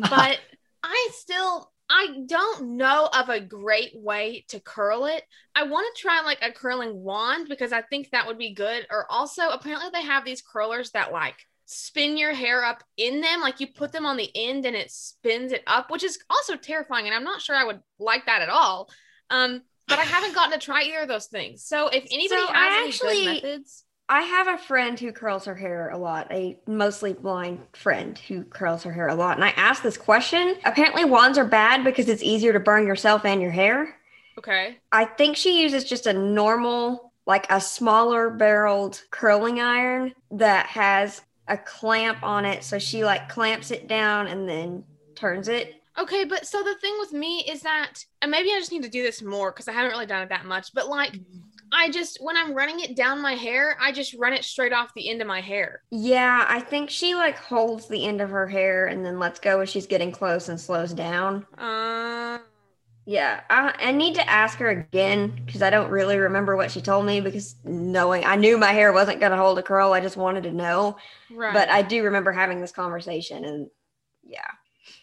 [0.00, 0.38] But
[0.82, 1.70] I still.
[1.90, 5.22] I don't know of a great way to curl it.
[5.54, 8.86] I want to try like a curling wand because I think that would be good.
[8.90, 13.40] Or also, apparently, they have these curlers that like spin your hair up in them.
[13.40, 16.56] Like you put them on the end and it spins it up, which is also
[16.56, 17.06] terrifying.
[17.06, 18.90] And I'm not sure I would like that at all.
[19.30, 21.64] Um, but I haven't gotten to try either of those things.
[21.64, 25.12] So if anybody So has I any actually- good methods, I have a friend who
[25.12, 29.36] curls her hair a lot, a mostly blind friend who curls her hair a lot.
[29.36, 30.56] And I asked this question.
[30.64, 33.96] Apparently, wands are bad because it's easier to burn yourself and your hair.
[34.38, 34.78] Okay.
[34.92, 41.20] I think she uses just a normal, like a smaller barreled curling iron that has
[41.46, 42.64] a clamp on it.
[42.64, 44.84] So she like clamps it down and then
[45.16, 45.74] turns it.
[45.98, 48.88] Okay, but so the thing with me is that, and maybe I just need to
[48.88, 51.18] do this more because I haven't really done it that much, but like,
[51.72, 54.94] I just, when I'm running it down my hair, I just run it straight off
[54.94, 55.82] the end of my hair.
[55.90, 59.60] Yeah, I think she like holds the end of her hair and then lets go
[59.60, 61.46] as she's getting close and slows down.
[61.56, 62.38] Uh,
[63.06, 66.82] Yeah, I, I need to ask her again because I don't really remember what she
[66.82, 69.94] told me because knowing I knew my hair wasn't going to hold a curl.
[69.94, 70.98] I just wanted to know.
[71.30, 71.52] right.
[71.54, 73.70] But I do remember having this conversation and
[74.22, 74.50] yeah.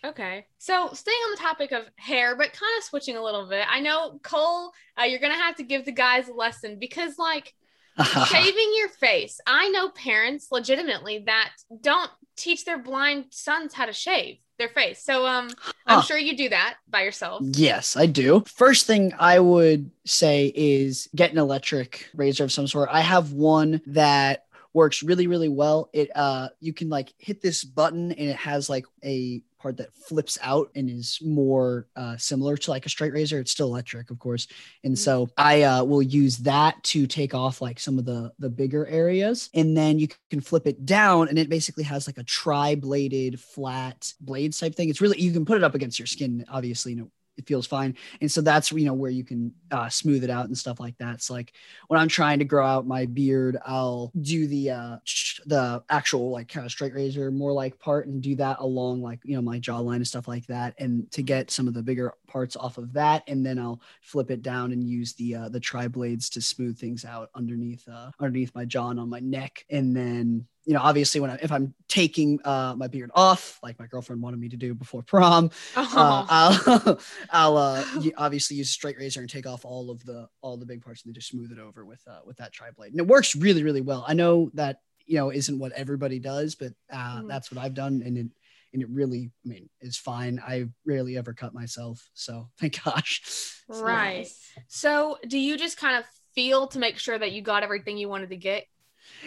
[0.06, 0.46] Okay.
[0.60, 3.65] So staying on the topic of hair, but kind of switching a little bit.
[3.70, 7.54] I know Cole, uh, you're gonna have to give the guys a lesson because, like,
[8.28, 9.39] shaving your face.
[9.48, 15.04] I know parents legitimately that don't teach their blind sons how to shave their face.
[15.04, 15.50] So, um,
[15.88, 16.02] I'm Huh.
[16.02, 17.41] sure you do that by yourself.
[17.44, 18.44] Yes, I do.
[18.48, 22.89] First thing I would say is get an electric razor of some sort.
[22.91, 25.89] I have one that works really really well.
[25.94, 29.95] It uh you can like hit this button and it has like a part that
[29.95, 33.39] flips out and is more uh similar to like a straight razor.
[33.39, 34.47] It's still electric, of course.
[34.84, 38.49] And so I uh will use that to take off like some of the the
[38.49, 42.23] bigger areas and then you can flip it down and it basically has like a
[42.23, 44.89] tri-bladed flat blades type thing.
[44.89, 47.67] It's really you can put it up against your skin obviously, you know, it feels
[47.67, 47.95] fine.
[48.21, 50.98] And so that's you know where you can uh, smooth it out and stuff like
[50.98, 51.21] that.
[51.21, 51.54] So like
[51.88, 54.98] when i'm trying to grow out my beard i'll do the uh
[55.45, 59.19] the actual like kind of straight razor more like part and do that along like
[59.24, 62.13] you know my jawline and stuff like that and to get some of the bigger
[62.36, 65.60] parts off of that and then i'll flip it down and use the uh the
[65.60, 69.63] tri blades to smooth things out underneath uh underneath my jaw and on my neck
[69.69, 73.80] and then you know obviously when I, if i'm taking uh my beard off like
[73.80, 77.84] my girlfriend wanted me to do before prom Oh, uh, I'll I'll uh,
[78.17, 81.04] obviously use a straight razor and take off all of the all the big parts
[81.04, 82.91] and then just smooth it over with uh, with that tri blade.
[82.91, 84.04] And it works really really well.
[84.06, 87.28] I know that you know isn't what everybody does, but uh, Mhm.
[87.30, 88.28] that's what I've done, and it
[88.76, 90.40] and it really I mean is fine.
[90.46, 93.24] I rarely ever cut myself, so thank gosh.
[93.68, 94.32] right.
[94.68, 98.10] So, do you just kind of feel to make sure that you got everything you
[98.10, 98.66] wanted to get?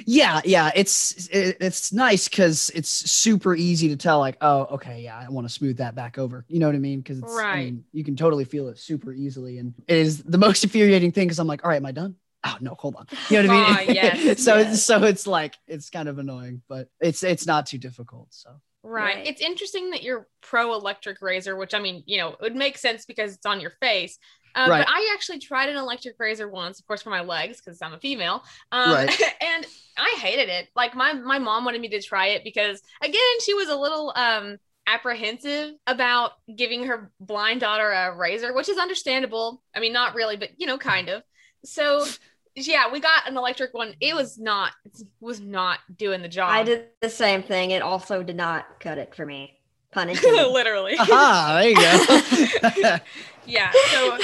[0.07, 4.19] Yeah, yeah, it's it, it's nice because it's super easy to tell.
[4.21, 6.45] Like, oh, okay, yeah, I want to smooth that back over.
[6.49, 7.01] You know what I mean?
[7.01, 7.57] Because it's I Right.
[7.57, 11.27] mean, you can totally feel it super easily, and it is the most infuriating thing.
[11.27, 12.17] Because I'm like, all right, am I done?
[12.45, 13.07] Oh no, hold on.
[13.29, 13.65] You know what I mean?
[13.69, 14.83] Ah, yes, so yes.
[14.83, 18.29] so it's like it's kind of annoying, but it's it's not too difficult.
[18.31, 19.17] So Right.
[19.17, 19.27] Right.
[19.27, 22.79] It's interesting that you're pro electric razor, which I mean, you know, it would make
[22.79, 24.19] sense because it's on your face.
[24.55, 24.85] Um, Right.
[24.87, 27.93] But I actually tried an electric razor once, of course, for my legs because I'm
[27.93, 28.43] a female.
[28.73, 29.21] Um, Right.
[29.41, 30.69] and I hated it.
[30.75, 34.12] Like my my mom wanted me to try it because again, she was a little
[34.17, 39.62] um apprehensive about giving her blind daughter a razor, which is understandable.
[39.75, 41.23] I mean, not really, but you know, kind of.
[41.64, 42.14] So
[42.55, 43.95] yeah, we got an electric one.
[44.01, 46.51] It was not it was not doing the job.
[46.51, 47.71] I did the same thing.
[47.73, 49.59] It also did not cut it for me.
[49.93, 50.49] Pun intended.
[50.49, 50.97] literally.
[50.99, 52.97] aha, there you go.
[53.47, 53.73] Yeah.
[53.93, 54.19] So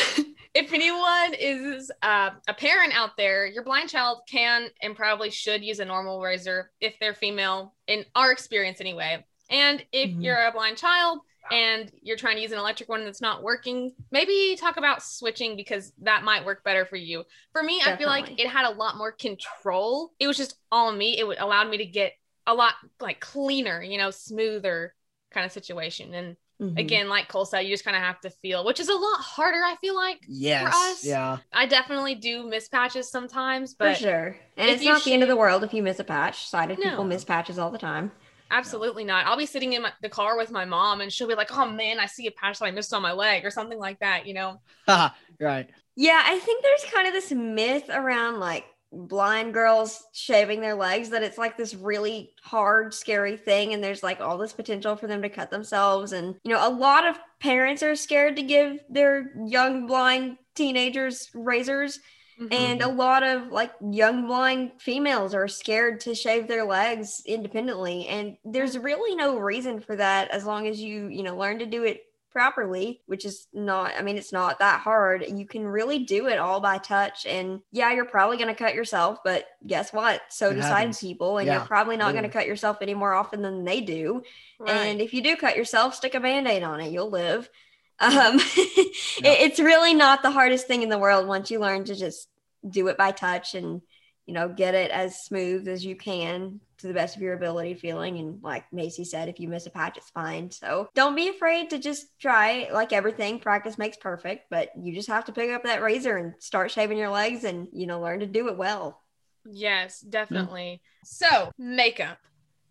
[0.54, 5.64] if anyone is uh, a parent out there, your blind child can and probably should
[5.64, 9.24] use a normal razor if they're female, in our experience anyway.
[9.50, 10.22] And if Mhm.
[10.22, 13.92] you're a blind child and you're trying to use an electric one that's not working,
[14.10, 17.24] maybe talk about switching because that might work better for you.
[17.52, 20.12] For me, I feel like it had a lot more control.
[20.18, 21.18] It was just all me.
[21.18, 22.12] It would allowed me to get
[22.46, 24.94] a lot like cleaner, you know, smoother
[25.32, 26.14] kind of situation.
[26.14, 26.76] And Mhm.
[26.76, 29.20] again like cole said you just kind of have to feel which is a lot
[29.20, 33.98] harder i feel like yes, us, yeah, i definitely do miss patches sometimes for but
[33.98, 34.36] sure.
[34.56, 36.46] And it's not the end of the world if you miss a patch.
[36.46, 36.90] Sighted No.
[36.90, 38.12] people miss patches all the time.
[38.54, 41.34] Absolutely not i'll be sitting in my, the car with my mom and she'll be
[41.34, 43.78] like oh man i see a patch that i missed on my leg or something
[43.78, 44.60] like that you know
[45.40, 45.68] right.
[45.96, 51.10] Yeah, I think there's kind of this myth around like blind girls shaving their legs
[51.10, 55.06] that it's like this really hard, scary thing, and there's like all this potential for
[55.06, 56.12] them to cut themselves.
[56.12, 61.30] And you know, a lot of parents are scared to give their young blind teenagers
[61.34, 62.00] razors,
[62.38, 62.96] and a mm-hmm.
[62.96, 68.06] lot of like young blind females are scared to shave their legs independently.
[68.08, 68.84] And there's mm.
[68.84, 72.02] really no reason for that as long as you, you know, learn to do it
[72.34, 75.24] properly, which is not, I mean, it's not that hard.
[75.28, 77.26] You can really do it all by touch.
[77.26, 80.20] And yeah, you're probably going to cut yourself, but guess what?
[80.30, 80.98] So It decide happens.
[80.98, 81.38] people.
[81.38, 84.22] And Yeah, you're probably not going to cut yourself any more often than they do.
[84.58, 84.70] right.
[84.72, 86.90] And if you do cut yourself, stick a band aid on it.
[86.90, 87.48] You'll live.
[88.00, 91.94] Um, it- it's really not the hardest thing in the world once you learn to
[91.94, 92.28] just
[92.68, 93.82] do it by touch and
[94.26, 97.74] you know, get it as smooth as you can to the best of your ability
[97.74, 98.16] feeling.
[98.16, 100.50] And like Macy said, if you miss a patch, it's fine.
[100.50, 103.38] So don't be afraid to just try like everything.
[103.38, 106.96] Practice makes perfect, but you just have to pick up that razor and start shaving
[106.96, 109.02] your legs and, you know, learn to do it well.
[109.44, 110.80] Yes, definitely.
[111.04, 112.16] So makeup.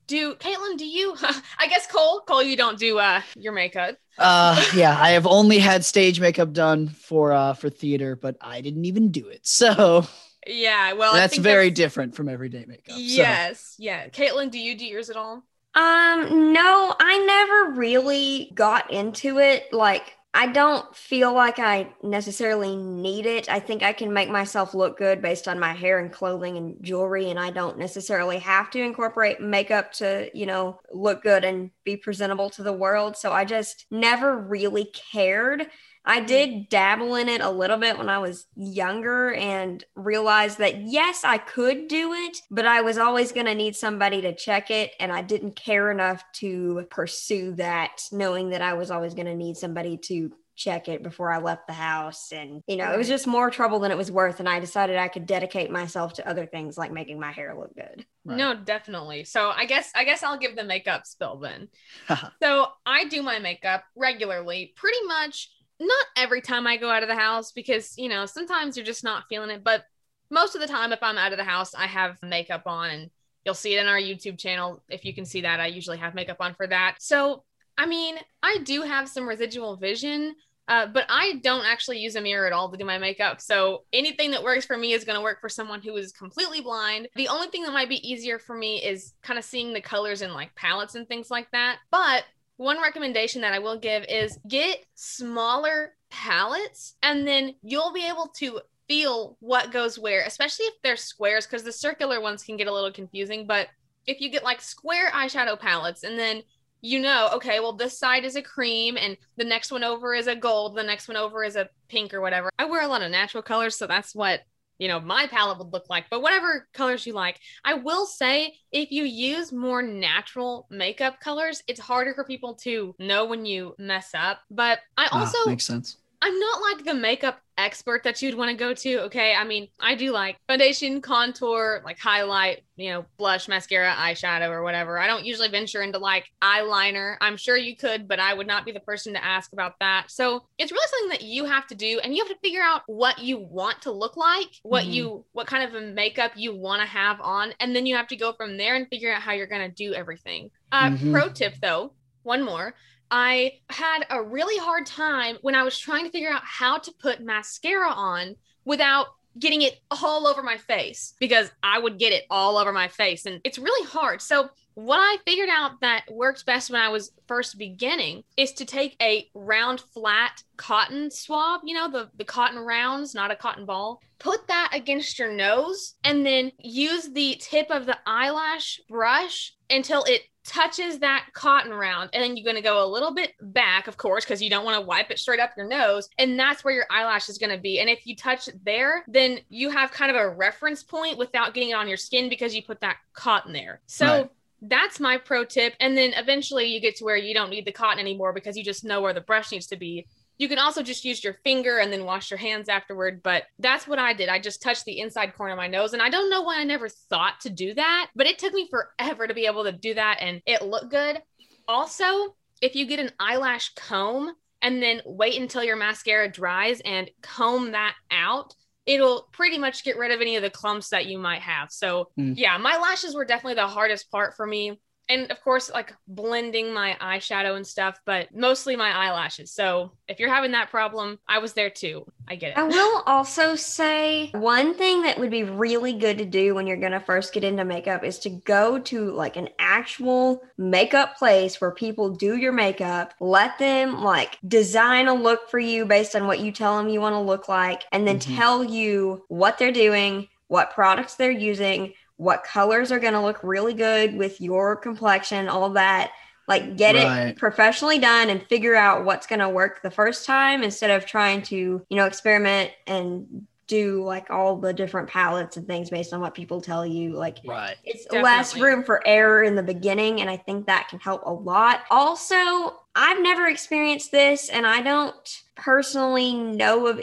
[0.08, 1.16] Do Caitlin, do you
[1.58, 3.96] I guess Cole, Cole, you don't do uh your makeup.
[4.18, 8.62] Uh yeah, I have only had stage makeup done for uh for theater, but I
[8.62, 9.46] didn't even do it.
[9.48, 10.06] So
[10.46, 12.96] Yeah, well I that's think very different from everyday makeup.
[12.96, 14.08] so- Yes, yeah.
[14.10, 15.44] Caitlin, do you do yours at all?
[15.76, 19.74] Um, no, I never really got into it.
[19.74, 23.48] Like, I don't feel like I necessarily need it.
[23.50, 26.76] I think I can make myself look good based on my hair and clothing and
[26.82, 31.70] jewelry, and I don't necessarily have to incorporate makeup to, you know, look good and
[31.84, 33.16] be presentable to the world.
[33.16, 35.68] So I just never really cared.
[36.06, 36.26] I hmm.
[36.26, 41.24] did dabble in it a little bit when I was younger and realized that yes,
[41.24, 44.92] I could do it, but I was always going to need somebody to check it.
[45.00, 49.36] And I didn't care enough to pursue that, knowing that I was always going to
[49.36, 52.32] need somebody to check it before I left the house.
[52.32, 54.40] And, you know, it was just more trouble than it was worth.
[54.40, 57.76] And I decided I could dedicate myself to other things like making my hair look
[57.76, 58.06] good.
[58.24, 58.38] Right.
[58.38, 59.24] No, definitely.
[59.24, 61.70] So I guess I guess I'll give the makeup spill then.
[62.42, 65.50] So I do my makeup regularly, pretty much
[65.88, 69.04] not every time I go out of the house because, you know, sometimes you're just
[69.04, 69.64] not feeling it.
[69.64, 69.84] But
[70.30, 73.12] most of the time, if I'm out of the house, I have makeup on and
[73.46, 74.84] you'll see it in our YouTube channel.
[74.90, 76.96] If you can see that, I usually have makeup on for that.
[77.00, 77.44] So,
[77.78, 80.36] I mean, I do have some residual vision.
[80.68, 83.42] Uh, but I don't actually use a mirror at all to do my makeup.
[83.42, 86.62] So anything that works for me is going to work for someone who is completely
[86.62, 87.10] blind.
[87.16, 90.22] The only thing that might be easier for me is kind of seeing the colors
[90.22, 91.80] in like palettes and things like that.
[91.92, 92.24] But
[92.58, 98.28] one recommendation that I will give is get smaller palettes and then you'll be able
[98.38, 102.68] to feel what goes where, especially if they're squares, because the circular ones can get
[102.68, 103.48] a little confusing.
[103.48, 103.68] But
[104.06, 106.44] if you get like square eyeshadow palettes and then
[106.86, 110.28] you know, okay, well, this side is a cream and the next one over is
[110.28, 112.52] a gold, the next one over is a pink or whatever.
[112.60, 114.42] I wear a lot of natural colors, so that's what
[114.84, 118.54] you know my palette would look like but whatever colors you like i will say
[118.72, 123.76] if you use more natural makeup colors it's harder for people to know when you
[123.80, 125.98] mess up but i Ah, also makes sense.
[126.26, 129.02] I'm not like the makeup expert that you'd want to go to.
[129.04, 129.36] Okay.
[129.36, 134.64] I mean, I do like foundation, contour, like highlight, you know, blush, mascara, eyeshadow, or
[134.64, 134.98] whatever.
[134.98, 137.18] I don't usually venture into like eyeliner.
[137.20, 140.06] I'm sure you could, but I would not be the person to ask about that.
[140.10, 142.84] So it's really something that you have to do, and you have to figure out
[142.88, 144.94] what you want to look like, what Mhm.
[144.94, 148.08] you, what kind of a makeup you want to have on, and then you have
[148.08, 150.50] to go from there and figure out how you're going to do everything.
[150.72, 151.12] Uh, Mhm.
[151.12, 152.74] Pro tip though, one more.
[153.16, 156.92] I had a really hard time when I was trying to figure out how to
[156.94, 159.06] put mascara on without
[159.38, 163.28] getting it all over my face because I would get it all over my face
[163.28, 164.20] and it's really hard.
[164.20, 168.66] So, what I figured out that worked best when I was first beginning is to
[168.66, 173.68] take a round flat cotton swab, you know, the the cotton rounds, not a cotton
[173.68, 174.02] ball.
[174.18, 180.04] Put that against your nose and then use the tip of the eyelash brush until
[180.06, 183.88] it touches that cotton round and then you're going to go a little bit back
[183.88, 186.64] of course because you don't want to wipe it straight up your nose and that's
[186.64, 187.80] where your eyelash is going to be.
[187.80, 191.54] And if you touch it there then you have kind of a reference point without
[191.54, 193.82] getting it on your skin because you put that cotton there.
[193.88, 194.30] So Right.
[194.64, 197.72] that's my pro tip and then eventually you get to where you don't need the
[197.72, 200.82] cotton anymore because you just know where the brush needs to be you can also
[200.84, 204.30] just use your finger and then wash your hands afterward but that's what i did.
[204.30, 206.64] I just touched the inside corner of my nose and i don't know why i
[206.64, 209.94] never thought to do that but it took me forever to be able to do
[209.94, 211.22] that and it looked good.
[211.68, 217.10] Also if you get an eyelash comb and then wait until your mascara dries and
[217.22, 218.54] comb that out
[218.86, 221.72] it'll pretty much get rid of any of the clumps that you might have.
[221.72, 222.34] So Mm.
[222.38, 226.74] yeah my lashes were definitely the hardest part for me and of course like blending
[226.74, 229.52] my eyeshadow and stuff but mostly my eyelashes.
[229.52, 232.06] So if you're having that problem i was there too.
[232.28, 232.58] I get it.
[232.58, 236.78] I will also say one thing that would be really good to do when you're
[236.78, 241.60] going to first get into makeup is to go to like an actual makeup place
[241.60, 246.28] where people do your makeup, let them like design a look for you based on
[246.28, 248.36] what you tell them you want to look like, and then Mhm.
[248.38, 253.44] tell you what they're doing, what products they're using, what colors are going to look
[253.44, 256.12] really good with your complexion, all that.
[256.48, 260.62] Like get it professionally done and figure out what's going to work the first time
[260.62, 265.66] instead of trying to, you know, experiment and do like all the different palettes and
[265.66, 267.14] things based on what people tell you.
[267.14, 267.78] Like Right.
[267.86, 271.32] it's less room for error in the beginning and i think that can help a
[271.32, 277.00] lot also i've never experienced this and i don't personally know of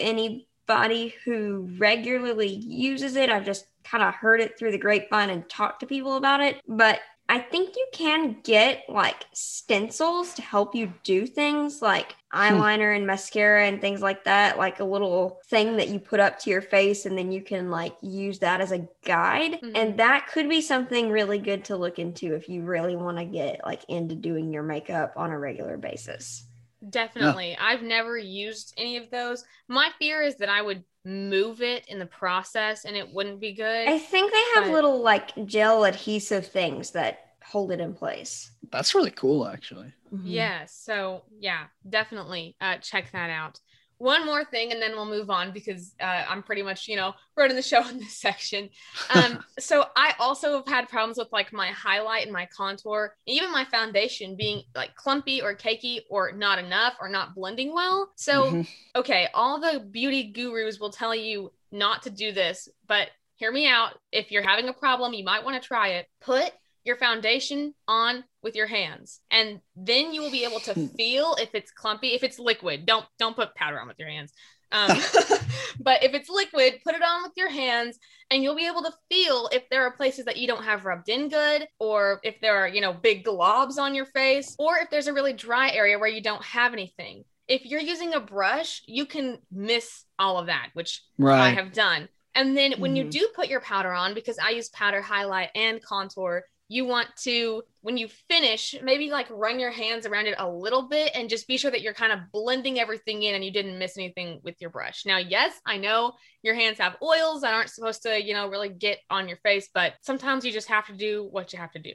[0.71, 3.31] anybody who regularly uses it.
[3.31, 6.61] I've just kind of heard it through the grapevine and talked to people about it.
[6.69, 12.97] But I think you can get like stencils to help you do things like eyeliner
[12.97, 16.51] and mascara and things like that, like a little thing that you put up to
[16.51, 19.61] your face and then you can like use that as a guide.
[19.63, 19.73] Mhm.
[19.77, 23.25] And that could be something really good to look into if you really want to
[23.25, 26.50] get like into doing your makeup on a regular basis.
[26.89, 27.57] Definitely.
[27.61, 29.45] I've never used any of those.
[29.69, 33.53] My fear is that I would move it in the process and it wouldn't be
[33.53, 33.89] good.
[33.89, 38.51] I think they have But- little like gel adhesive things that hold it in place.
[38.71, 39.93] That's really cool, actually.
[40.25, 40.67] Yeah.
[40.67, 43.61] So yeah, definitely uh, check that out.
[44.01, 47.13] One more thing, and then we'll move on because uh, I'm pretty much, you know,
[47.37, 48.71] running the show in this section.
[49.11, 53.37] Um, so I also have had problems with like my highlight and my contour, and
[53.37, 58.11] even my foundation being like clumpy or cakey or not enough or not blending well.
[58.17, 58.67] So Mhm.
[58.97, 63.69] okay, all the beauty gurus will tell you not to do this, but hear me
[63.69, 63.99] out.
[64.13, 66.07] If you're having a problem, you might want to try it.
[66.23, 66.53] Put
[66.85, 69.21] your foundation on with your hands.
[69.31, 72.87] And then you will be able to feel if it's clumpy if it's liquid.
[72.87, 74.33] Don't don't put powder on with your hands.
[74.73, 74.97] Um,
[75.81, 77.99] but if it's liquid put it on with your hands
[78.31, 81.09] and you'll be able to feel if there are places that you don't have rubbed
[81.09, 84.89] in good or if there are you know big globs on your face or if
[84.89, 87.25] there's a really dry area where you don't have anything.
[87.49, 92.09] If you're using a brush you can miss all of that which I have done.
[92.37, 93.11] And then when you Mhm.
[93.11, 97.63] do put your powder on, because I use powder, highlight, and contour, you want to,
[97.83, 101.49] when you finish, maybe like run your hands around it a little bit and just
[101.49, 104.55] be sure that you're kind of blending everything in and you didn't miss anything with
[104.61, 105.05] your brush.
[105.05, 106.13] Now, yes, I know
[106.43, 109.69] your hands have oils that aren't supposed to, you know, really get on your face,
[109.75, 111.93] but sometimes you just have to do what you have to do.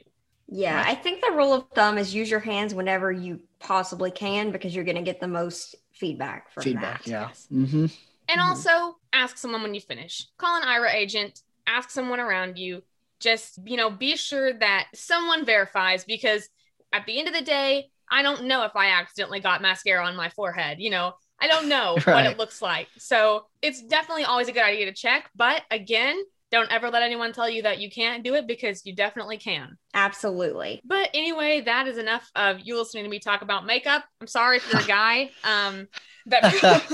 [0.48, 0.86] Yeah, Right.
[0.86, 4.74] I think the rule of thumb is use your hands whenever you possibly can because
[4.74, 7.02] you're going to get the most feedback from Feedback.
[7.02, 7.06] that.
[7.06, 7.28] Yeah.
[7.28, 7.46] Yes.
[7.50, 7.86] hmm
[8.28, 8.44] And Mhm.
[8.48, 10.26] also ask someone when you finish.
[10.38, 12.82] Call an Aira agent, ask someone around you.
[13.20, 16.48] Just, you know, be sure that someone verifies because
[16.92, 20.16] at the end of the day, I don't know if I accidentally got mascara on
[20.16, 20.78] my forehead.
[20.80, 22.88] You know, I don't know what it looks like.
[22.98, 25.30] So it's definitely always a good idea to check.
[25.34, 26.16] But again,
[26.52, 29.76] don't ever let anyone tell you that you can't do it because you definitely can.
[29.94, 30.80] Absolutely.
[30.84, 34.04] But anyway, that is enough of you listening to me talk about makeup.
[34.20, 35.30] I'm sorry if you're a guy.
[35.42, 35.88] Um,
[36.26, 36.84] that,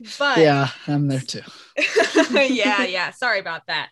[0.18, 1.42] but Yeah, I'm there too.
[2.32, 3.10] yeah, yeah.
[3.10, 3.90] Sorry about that.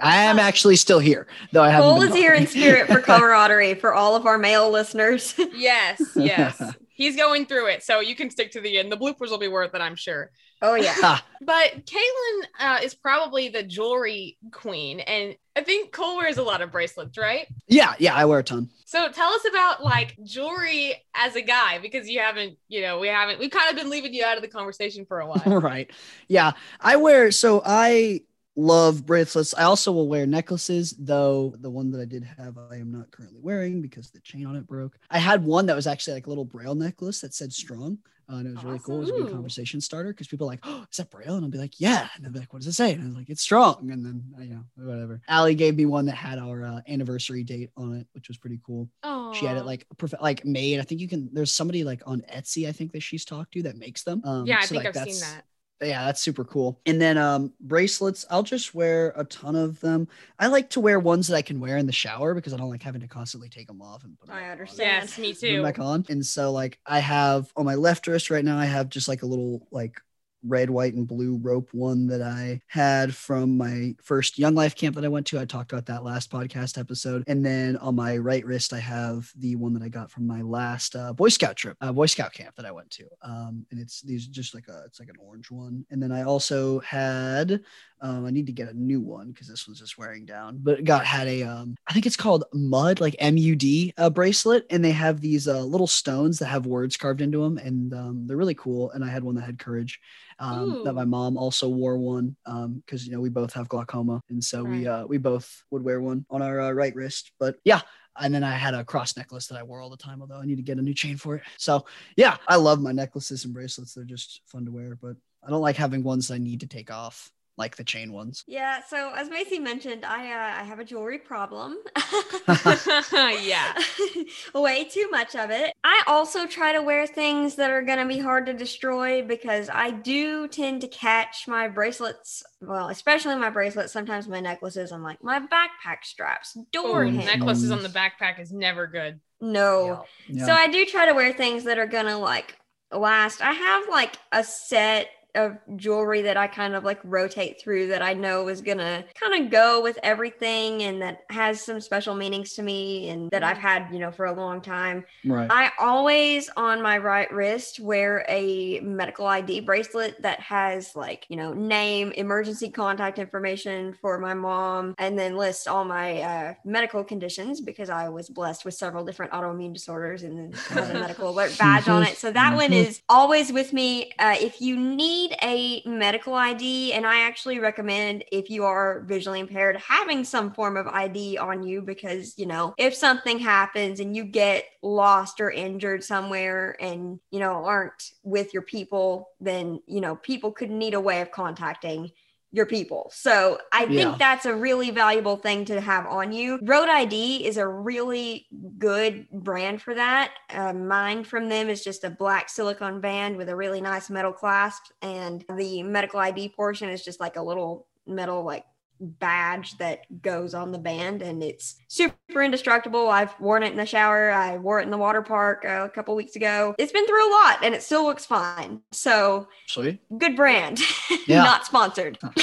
[0.00, 1.88] I am actually still here, though I haven't.
[1.88, 5.34] Cole been is here in spirit for camaraderie for all of our male listeners.
[5.54, 6.60] Yes, yes.
[6.96, 8.90] He's going through it, so you can stick to the end.
[8.90, 10.30] The bloopers will be worth it, I'm sure.
[10.62, 11.18] oh, yeah.
[11.40, 16.60] But Caitlin uh, is probably the jewelry queen, and I think Cole wears a lot
[16.60, 17.46] of bracelets, right?
[17.66, 18.70] yeah, yeah, I wear a ton.
[18.84, 23.08] So tell us about like jewelry as a guy, because you haven't, you know, we
[23.08, 25.60] haven't, we've kind of been leaving you out of the conversation for a while.
[25.60, 25.90] right.
[26.28, 26.52] Yeah.
[26.80, 28.20] I wear so I
[28.56, 29.54] love bracelets.
[29.54, 33.10] I also will wear necklaces, though the one that I did have I am not
[33.10, 34.98] currently wearing because the chain on it broke.
[35.10, 37.98] I had one that was actually like a little braille necklace that said strong.
[38.30, 38.96] uh, and it was really cool.
[38.96, 41.44] It was a good conversation starter because people are like, "Oh, is that braille?" And
[41.44, 43.16] I'll be like, "Yeah," and they'll be like, "What does it say?" And I was
[43.16, 45.20] like, "It's strong." And then uh, you know, whatever.
[45.28, 48.60] Allie gave me one that had our uh, anniversary date on it, which was pretty
[48.64, 48.88] cool.
[49.34, 50.80] She had it like prof- like made.
[50.80, 51.28] I think you can.
[51.32, 52.68] There's somebody like on Etsy.
[52.68, 54.22] I think that she's talked to that makes them.
[54.24, 55.44] Um, yeah, I so, think like, I've seen that.
[55.86, 56.80] Yeah, that's super cool.
[56.86, 60.08] And then um bracelets, I'll just wear a ton of them.
[60.38, 62.70] I like to wear ones that I can wear in the shower because I don't
[62.70, 64.52] like having to constantly take them off and put them I back on.
[64.52, 65.08] understand.
[65.08, 65.62] Yes, me too.
[65.62, 66.04] back on.
[66.08, 69.22] And so like I have on my left wrist right now, I have just like
[69.22, 70.00] a little like
[70.46, 74.94] red, white, and blue rope one that I had from my first Young Life camp
[74.96, 75.40] that I went to.
[75.40, 77.24] I talked about that last podcast episode.
[77.26, 80.42] And then on my right wrist, I have the one that I got from my
[80.42, 83.04] last uh, Boy Scout trip, uh, Boy Scout camp that I went to.
[83.22, 85.84] Um, and it's these just like a, it's like an orange one.
[85.90, 87.60] And then I also had,
[88.00, 90.58] um, I need to get a new one because this one's just wearing down.
[90.62, 93.94] But it got had a, um, I think it's called Mud, like M U D
[93.96, 97.58] uh, bracelet, and they have these uh, little stones that have words carved into them,
[97.58, 98.90] and um, they're really cool.
[98.90, 100.00] And I had one that had courage.
[100.40, 104.42] Um, that my mom also wore one because you know we both have glaucoma, and
[104.42, 107.30] so we uh, we both would wear one on our uh, right wrist.
[107.38, 107.82] But yeah,
[108.18, 110.44] and then I had a cross necklace that I wore all the time, although I
[110.44, 111.42] need to get a new chain for it.
[111.56, 111.86] So
[112.16, 113.94] yeah, I love my necklaces and bracelets.
[113.94, 115.14] They're just fun to wear, but
[115.46, 118.44] I don't like having ones I need to take off, like the chain ones.
[118.46, 121.76] Yeah, so as Macy mentioned, I uh, I have a jewelry problem.
[123.12, 123.74] yeah.
[124.54, 125.72] Way too much of it.
[125.84, 129.68] I also try to wear things that are going to be hard to destroy because
[129.72, 135.02] I do tend to catch my bracelets, well, especially my bracelets, sometimes my necklaces I'm
[135.02, 139.20] like my backpack straps, door Or Mm, necklaces on the backpack is never good.
[139.40, 140.06] No.
[140.28, 140.46] Yeah.
[140.46, 142.56] So I do try to wear things that are gonna like
[142.92, 143.42] last.
[143.42, 148.02] I have like a set of jewelry that I kind of like rotate through that
[148.02, 152.54] I know is gonna kind of go with everything and that has some special meanings
[152.54, 155.04] to me and that I've had, you know, for a long time.
[155.24, 155.50] Right.
[155.50, 161.36] I always on my right wrist wear a medical ID bracelet that has like, you
[161.36, 167.02] know, name, emergency contact information for my mom, and then list all my uh, medical
[167.04, 171.56] conditions because I was blessed with several different autoimmune disorders and then a medical alert
[171.58, 172.16] badge on it.
[172.18, 172.86] So that one Mhm.
[172.86, 174.12] is always with me.
[174.18, 179.40] Uh, if you need a medical ID, and I actually recommend if you are visually
[179.40, 184.16] impaired, having some form of ID on you because, you know, if something happens and
[184.16, 190.00] you get lost or injured somewhere and, you know, aren't with your people, then, you
[190.00, 192.10] know, people could need a way of contacting
[192.54, 193.10] your people.
[193.12, 194.04] So I Yeah.
[194.04, 196.60] think that's a really valuable thing to have on you.
[196.62, 198.46] Road ID is a really
[198.78, 200.30] good brand for that.
[200.50, 204.32] Uh, mine from them is just a black silicone band with a really nice metal
[204.32, 208.64] clasp, and the medical ID portion is just like a little metal like
[209.00, 213.08] badge that goes on the band and it's super indestructible.
[213.08, 214.30] I've worn it in the shower.
[214.30, 216.74] I wore it in the water park uh, a couple weeks ago.
[216.78, 218.80] It's been through a lot and it still looks fine.
[218.92, 220.00] So Sweet.
[220.18, 220.80] good brand.
[221.26, 221.42] Yeah.
[221.42, 222.18] not sponsored.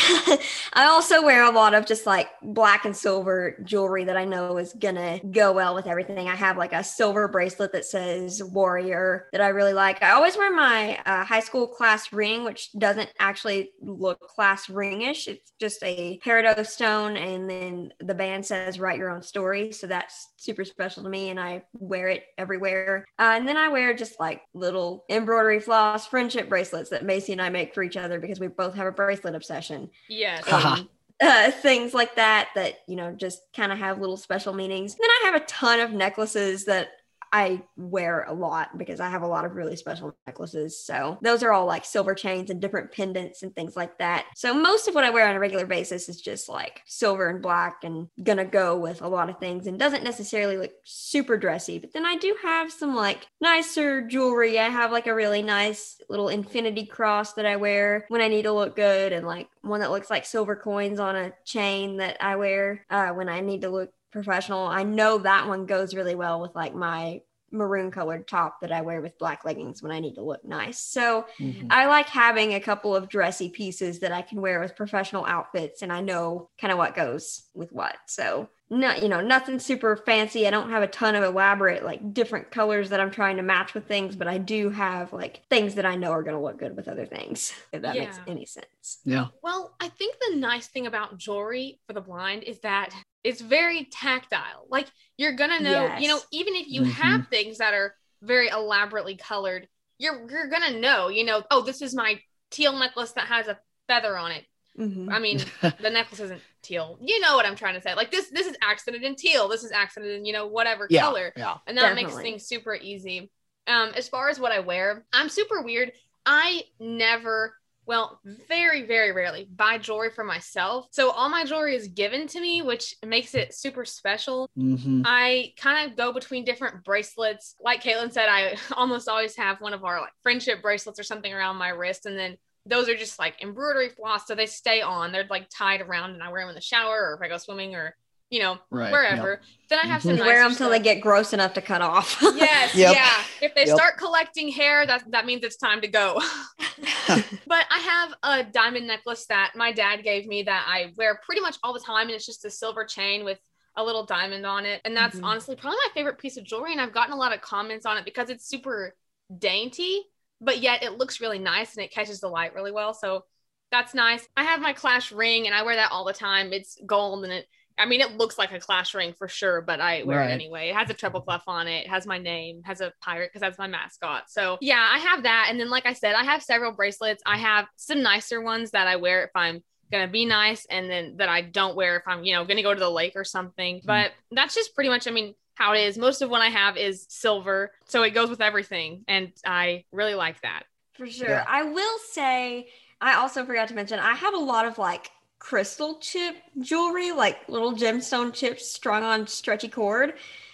[0.74, 4.58] I also wear a lot of just like black and silver jewelry that i know
[4.58, 6.28] is gonna go well with everything.
[6.28, 10.02] I have like a silver bracelet that says warrior that i really like.
[10.02, 15.28] I always wear my uh, high school class ring which doesn't actually look class ringish.
[15.28, 19.88] It's just a peridot stone and then the band says write your own story so
[19.88, 23.94] that's super special to me and i wear it everywhere uh, and then i wear
[23.94, 28.20] just like little embroidery floss friendship bracelets that macy and i make for each other
[28.20, 30.46] because we both have a bracelet obsession Yes.
[30.48, 30.84] Haha.
[31.22, 34.96] uh, things like that that you know just kind of have little special meanings.
[34.96, 36.90] Then I have a ton of necklaces that
[37.32, 40.84] I wear a lot because I have a lot of really special necklaces.
[40.84, 44.26] So those are all like silver chains and different pendants and things like that.
[44.36, 47.42] So most of what I wear on a regular basis is just like silver and
[47.42, 51.80] black and gonna go with a lot of things and doesn't necessarily look super dressy.
[51.80, 54.60] But then I do have some like nicer jewelry.
[54.60, 58.44] I have like a really nice little infinity cross that I wear when I need
[58.44, 62.18] to look good and like one that looks like silver coins on a chain that
[62.22, 64.68] I wear uh, when I need to look professional.
[64.68, 67.22] I know that one goes really well with like my
[67.54, 70.80] maroon colored top that I wear with black leggings when I need to look nice.
[70.80, 71.68] So Mhm.
[71.70, 75.82] I like having a couple of dressy pieces that I can wear with professional outfits
[75.82, 77.98] and I know kind of what goes with what.
[78.08, 80.48] So no, you know, nothing super fancy.
[80.48, 83.74] I don't have a ton of elaborate like different colors that I'm trying to match
[83.74, 86.58] with things, but I do have like things that I know are going to look
[86.58, 87.54] good with other things.
[87.74, 89.00] If that makes any sense.
[89.04, 89.28] Yeah.
[89.44, 92.92] Well, I think the nice thing about jewelry for the blind is that
[93.24, 94.66] it's very tactile.
[94.70, 96.92] Like you're gonna know, you know, even if you Mhm.
[96.92, 99.68] have things that are very elaborately colored,
[100.00, 102.20] you're you're gonna know, you know, oh, this is my
[102.50, 104.46] teal necklace that has a feather on it.
[104.82, 105.12] Mhm.
[105.14, 105.40] I mean,
[105.80, 106.98] the necklace isn't teal.
[107.02, 107.94] You know what I'm trying to say.
[107.94, 109.48] Like this this is accented in teal.
[109.48, 111.02] This is accented in, you know, whatever yeah.
[111.02, 111.58] color Yeah.
[111.68, 113.32] and that makes things super easy.
[113.68, 115.92] Um, as far as what I wear, I'm super weird.
[116.26, 117.56] I never,
[117.86, 120.88] well, very, very rarely buy jewelry for myself.
[120.92, 124.50] So all my jewelry is given to me, which makes it super special.
[124.56, 127.56] hmm I kind of go between different bracelets.
[127.60, 131.32] Like Caitlin said, I almost always have one of our like friendship bracelets or something
[131.32, 135.12] around my wrist, and then those are just like embroidery floss, so they stay on.
[135.12, 137.38] They're like tied around, and I wear them in the shower or if I go
[137.38, 137.96] swimming or
[138.30, 138.92] you know Right.
[138.92, 139.42] wherever.
[139.70, 140.18] Then I have some.
[140.18, 142.22] Wear them till they get gross enough to cut off.
[142.36, 142.94] Yes, Yep.
[142.96, 143.24] yeah.
[143.42, 143.76] If they Yep.
[143.76, 146.22] start collecting hair, that that means it's time to go.
[147.48, 151.42] but I have a diamond necklace that my dad gave me that I wear pretty
[151.42, 153.40] much all the time, and it's just a silver chain with
[153.78, 154.82] a little diamond on it.
[154.86, 155.24] And that's Mhm.
[155.26, 156.74] honestly probably my favorite piece of jewelry.
[156.74, 158.96] And I've gotten a lot of comments on it because it's super
[159.38, 160.04] dainty,
[160.42, 162.94] but yet it looks really nice and it catches the light really well.
[162.94, 163.24] So
[163.72, 164.28] that's nice.
[164.36, 166.52] I have my Clash ring and I wear that all the time.
[166.52, 167.46] It's gold and it
[167.80, 170.30] I mean, it looks like a clash ring for sure, but I wear Right.
[170.30, 170.70] it anyway.
[170.70, 171.86] It has a treble clef on it.
[171.86, 174.30] It has my name, has a pirate because that's my mascot.
[174.30, 175.48] So yeah, I have that.
[175.50, 177.24] And then, like I said, I have several bracelets.
[177.26, 181.16] I have some nicer ones that I wear if I'm gonna be nice, and then
[181.18, 183.80] that I don't wear if I'm, you know, gonna go to the lake or something.
[183.80, 183.88] Hmm.
[183.88, 185.98] But that's just pretty much, I mean, how it is.
[185.98, 190.16] Most of what I have is silver, so it goes with everything, and I really
[190.16, 190.64] like that.
[190.94, 191.30] For sure.
[191.30, 191.46] Yeah.
[191.48, 196.00] I will say, I also forgot to mention, I have a lot of like crystal
[196.00, 200.14] chip jewelry, like little gemstone chips strung on stretchy cord,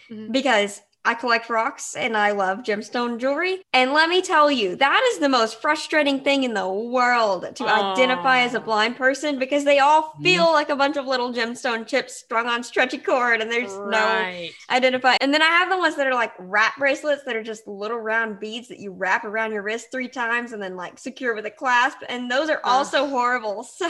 [0.10, 0.32] Mhm.
[0.32, 3.62] because I collect rocks and I love gemstone jewelry.
[3.72, 7.64] And let me tell you, that is the most frustrating thing in the world to
[7.70, 10.24] identify as a blind person because they all Mhm.
[10.24, 14.28] feel like a bunch of little gemstone chips strung on stretchy cord and there's no
[14.70, 15.16] identify.
[15.22, 18.00] And then I have the ones that are like wrap bracelets that are just little
[18.00, 21.45] round beads that you wrap around your wrist three times and then like secure with
[21.45, 22.00] a clasp.
[22.10, 22.62] And those are Ugh.
[22.66, 23.66] also horrible.
[23.78, 23.88] So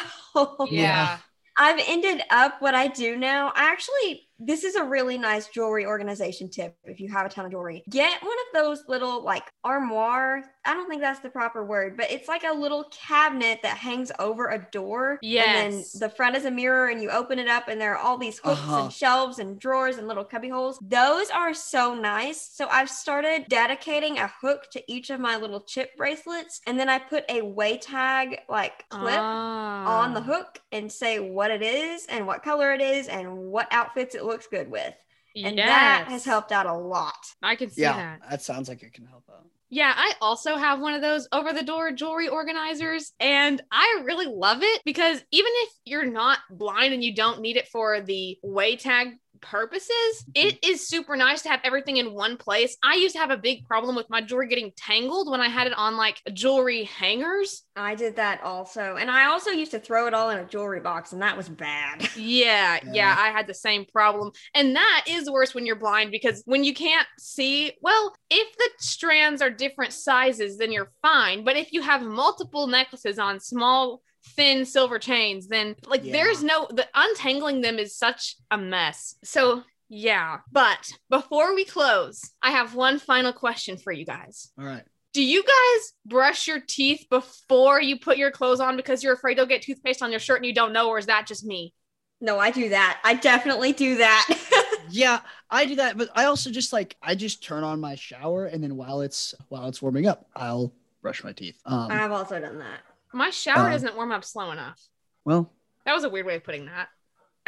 [0.69, 0.81] Yeah.
[0.83, 1.17] Yeah.
[1.59, 3.47] I've ended up what I do now.
[3.55, 7.45] I actually, this is a really nice jewelry organization tip if you have a ton
[7.45, 7.83] of jewelry.
[7.89, 10.43] Get one of those little like armoire.
[10.65, 14.11] I don't think that's the proper word, but it's like a little cabinet that hangs
[14.19, 15.11] over a door.
[15.13, 15.91] And Yes.
[15.93, 18.17] then the front is a mirror and you open it up and there are all
[18.17, 18.83] these hooks Uh-huh.
[18.83, 20.77] and shelves and drawers and little cubby holes.
[20.81, 22.41] Those are so nice.
[22.53, 26.61] So I've started dedicating a hook to each of my little chip bracelets.
[26.67, 30.23] And then I put a WayTag like clip on the Ah.
[30.23, 34.25] hook and say what it is and what color it is and what outfits it
[34.27, 34.93] looks good with.
[35.35, 37.13] And that has helped out a lot.
[37.43, 38.29] I can see Yeah, that.
[38.29, 39.45] that sounds like it can help out.
[39.69, 44.25] Yeah, I also have one of those over the door jewelry organizers, and I really
[44.25, 48.37] love it because even if you're not blind and you don't need it for the
[48.45, 50.47] WayTag purposes, mm-hmm.
[50.47, 52.77] it is super nice to have everything in one place.
[52.83, 55.67] I used to have a big problem with my jewelry getting tangled when I had
[55.67, 57.63] it on like jewelry hangers.
[57.75, 58.95] I did that also.
[58.99, 61.49] And I also used to throw it all in a jewelry box, and that was
[61.49, 62.07] bad.
[62.17, 63.15] Yeah, yeah, Yeah.
[63.17, 64.31] I had the same problem.
[64.53, 68.69] And that is worse when you're blind because when you can't see, well, if the
[68.79, 71.43] strands are different sizes, then you're fine.
[71.43, 74.01] But if you have multiple necklaces on small,
[74.35, 76.13] thin silver chains, then like Yeah.
[76.13, 79.15] there's no, the untangling them is such a mess.
[79.23, 80.39] So, yeah.
[80.51, 84.51] But before we close, I have one final question for you guys.
[84.59, 84.83] All right.
[85.13, 89.37] Do you guys brush your teeth before you put your clothes on because you're afraid
[89.37, 91.73] you'll get toothpaste on your shirt and you don't know, or is that just me?
[92.19, 92.99] No, I do that.
[93.03, 94.63] I definitely do that.
[94.89, 95.19] Yeah,
[95.51, 98.63] I do that, but I also just like I just turn on my shower and
[98.63, 100.71] then while it's while it's warming up, I'll
[101.01, 101.59] brush my teeth.
[101.65, 102.79] Um, I've also done that.
[103.13, 104.79] My shower Um, doesn't warm up slow enough.
[105.25, 105.51] well,
[105.85, 106.89] That was a weird way of putting that.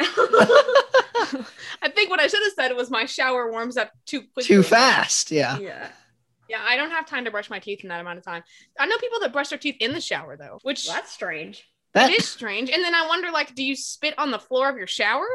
[1.82, 4.44] I think what I should have said was my shower warms up too quickly.
[4.44, 5.30] too fast.
[5.30, 5.58] Yeah.
[5.58, 5.88] yeah.
[6.48, 8.42] Yeah, I don't have time to brush my teeth in that amount of time.
[8.78, 11.64] I know people that brush their teeth in the shower though, which Well, that's strange.
[11.92, 12.70] That is strange.
[12.70, 15.26] And then I wonder, like, do you spit on the floor of your shower?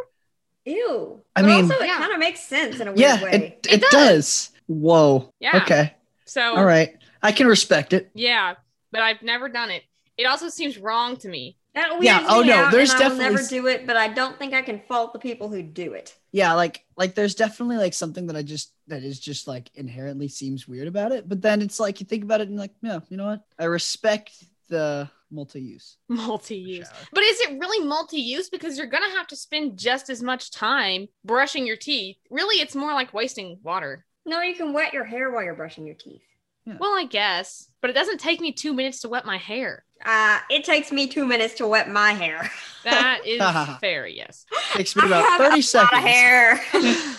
[0.66, 1.22] Ew.
[1.36, 1.98] I but mean- also it Yeah.
[1.98, 3.32] kind of makes sense in a weird yeah, way.
[3.32, 4.52] it, It it does.
[4.68, 5.34] Whoa.
[5.40, 5.58] Yeah.
[5.64, 5.94] Okay.
[6.26, 6.96] So All right.
[7.22, 8.10] I can respect it.
[8.14, 8.56] yeah,
[8.92, 9.84] but I've never done it.
[10.18, 11.58] It also seems wrong to me.
[11.74, 13.86] That weirds Yeah, oh me no, out, there's and I will definitely never do it,
[13.86, 16.16] but I don't think I can fault the people who do it.
[16.32, 20.30] Yeah, like like there's definitely like something that I just that is just like inherently
[20.30, 21.28] seems weird about it.
[21.28, 23.42] But then it's like you think about it and like, yeah, you know what?
[23.60, 24.32] I respect
[24.70, 25.98] the multi-use.
[26.08, 26.88] Multi-use.
[26.88, 27.08] shower.
[27.12, 28.50] But is it really multi-use?
[28.50, 32.18] Because you're gonna have to spend just as much time brushing your teeth.
[32.30, 34.06] Really, it's more like wasting water.
[34.26, 36.22] No, you can wet your hair while you're brushing your teeth.
[36.66, 39.85] Well, I guess, but it doesn't take me two minutes to wet my hair.
[40.04, 42.50] Uh, it takes me two minutes to wet my hair.
[42.86, 43.42] That is
[43.82, 44.46] fair, yes.
[44.74, 45.92] Takes me I about have 30 a seconds.
[45.92, 46.62] Lot of hair.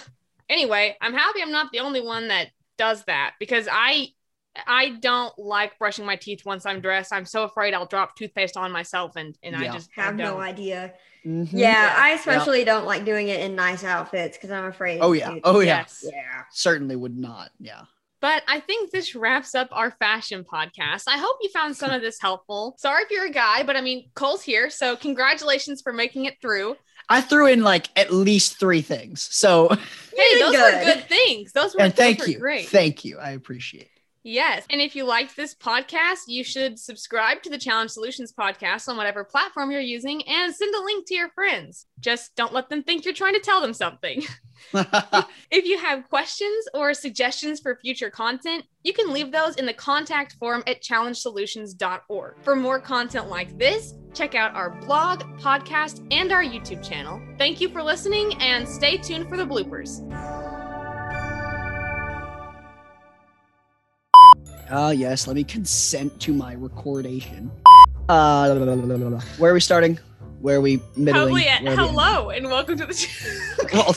[0.49, 4.11] Anyway, I'm happy I'm not the only one that does that because I
[4.64, 7.12] I don't like brushing my teeth once I'm dressed.
[7.12, 9.72] I'm so afraid I'll drop toothpaste on myself and and I Yeah.
[9.72, 10.41] just I have no don't.
[10.43, 10.95] idea.
[11.27, 11.49] Mhm.
[11.53, 11.95] Yeah, Yeah.
[11.99, 15.01] I especially don't like doing it in nice outfits because I'm afraid.
[15.03, 15.35] Oh yeah.
[15.43, 15.79] Oh yeah.
[15.79, 16.05] Yes.
[16.09, 16.43] yeah.
[16.53, 17.51] Certainly would not.
[17.59, 17.83] Yeah.
[18.27, 21.05] But I think this wraps up our fashion podcast.
[21.07, 22.74] I hope you found some of this helpful.
[22.77, 24.68] Sorry if you're a guy, but I mean, Cole's here.
[24.68, 26.74] So congratulations for making it through.
[27.09, 29.29] I threw in like at least three things.
[29.31, 29.79] So Hey,
[30.41, 30.74] those good.
[30.74, 31.53] were good things.
[31.53, 32.41] Those were, and thank were you.
[32.41, 32.68] great.
[32.68, 33.16] Thank you.
[33.20, 33.96] I appreciate it.
[34.27, 34.66] Yes.
[34.70, 38.97] And if you liked this podcast, you should subscribe to the Challenge Solutions podcast on
[38.97, 41.87] whatever platform you're using and send a link to your friends.
[42.01, 44.24] Just don't let them think you're trying to tell them something.
[45.51, 49.72] If you have questions or suggestions for future content, you can leave those in the
[49.72, 52.35] contact form at challengesolutions.org.
[52.43, 57.22] For more content like this, check out our blog, podcast, and our YouTube channel.
[57.39, 60.03] Thank you for listening and stay tuned for the bloopers.
[64.71, 65.27] Ah, yes.
[65.27, 67.51] Let me consent to my recordation.
[68.09, 68.55] Uh,
[69.39, 69.99] where are we starting?
[70.41, 71.14] Where are we middling?
[71.14, 73.97] Probably at Where we- hello and welcome to the Well,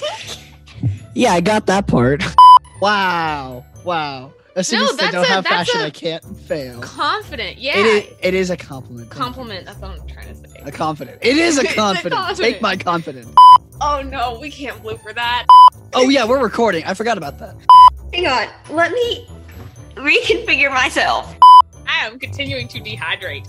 [1.13, 2.24] yeah, I got that part.
[2.82, 3.65] wow.
[3.84, 4.34] Wow.
[4.55, 6.82] As soon No, as I don't a- have that's fashion, I can't fail.
[6.82, 7.57] confident.
[7.59, 7.78] Yeah.
[7.78, 9.09] It is, it is a compliment.
[9.11, 9.65] Compliment.
[9.65, 10.59] That's what I'm trying to say.
[10.65, 11.20] A confident.
[11.22, 12.13] It is a It's a confident.
[12.15, 12.53] confident.
[12.53, 13.30] Take my confidence.
[13.82, 15.45] Oh no, we can't blooper that.
[15.93, 16.84] Oh yeah, we're recording.
[16.86, 17.55] I forgot about that.
[18.13, 18.47] Hang on.
[18.76, 19.28] Let me
[20.00, 21.36] reconfigure myself.
[21.88, 23.47] I am continuing to dehydrate.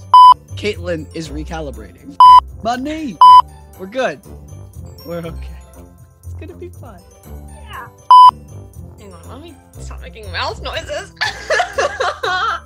[0.57, 2.17] Caitlin is recalibrating.
[2.63, 3.17] My knee.
[3.79, 4.21] We're good.
[5.07, 5.59] We're okay.
[6.25, 7.01] It's gonna be fun.
[7.49, 7.89] Yeah.
[8.99, 9.29] Hang on.
[9.29, 11.15] let me stop making mouth noises.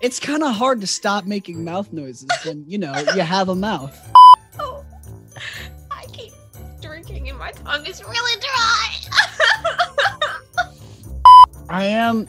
[0.00, 3.54] It's kind of hard to stop making mouth noises when you know you have a
[3.54, 3.94] mouth.
[4.58, 4.82] oh,
[5.90, 6.32] I keep
[6.80, 8.96] drinking and my tongue is really dry.
[11.68, 12.26] I am,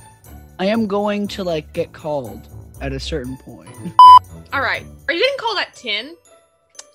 [0.62, 2.48] I am going to like get called
[2.82, 3.72] at a certain point.
[4.54, 6.16] All right, are you getting called at ten?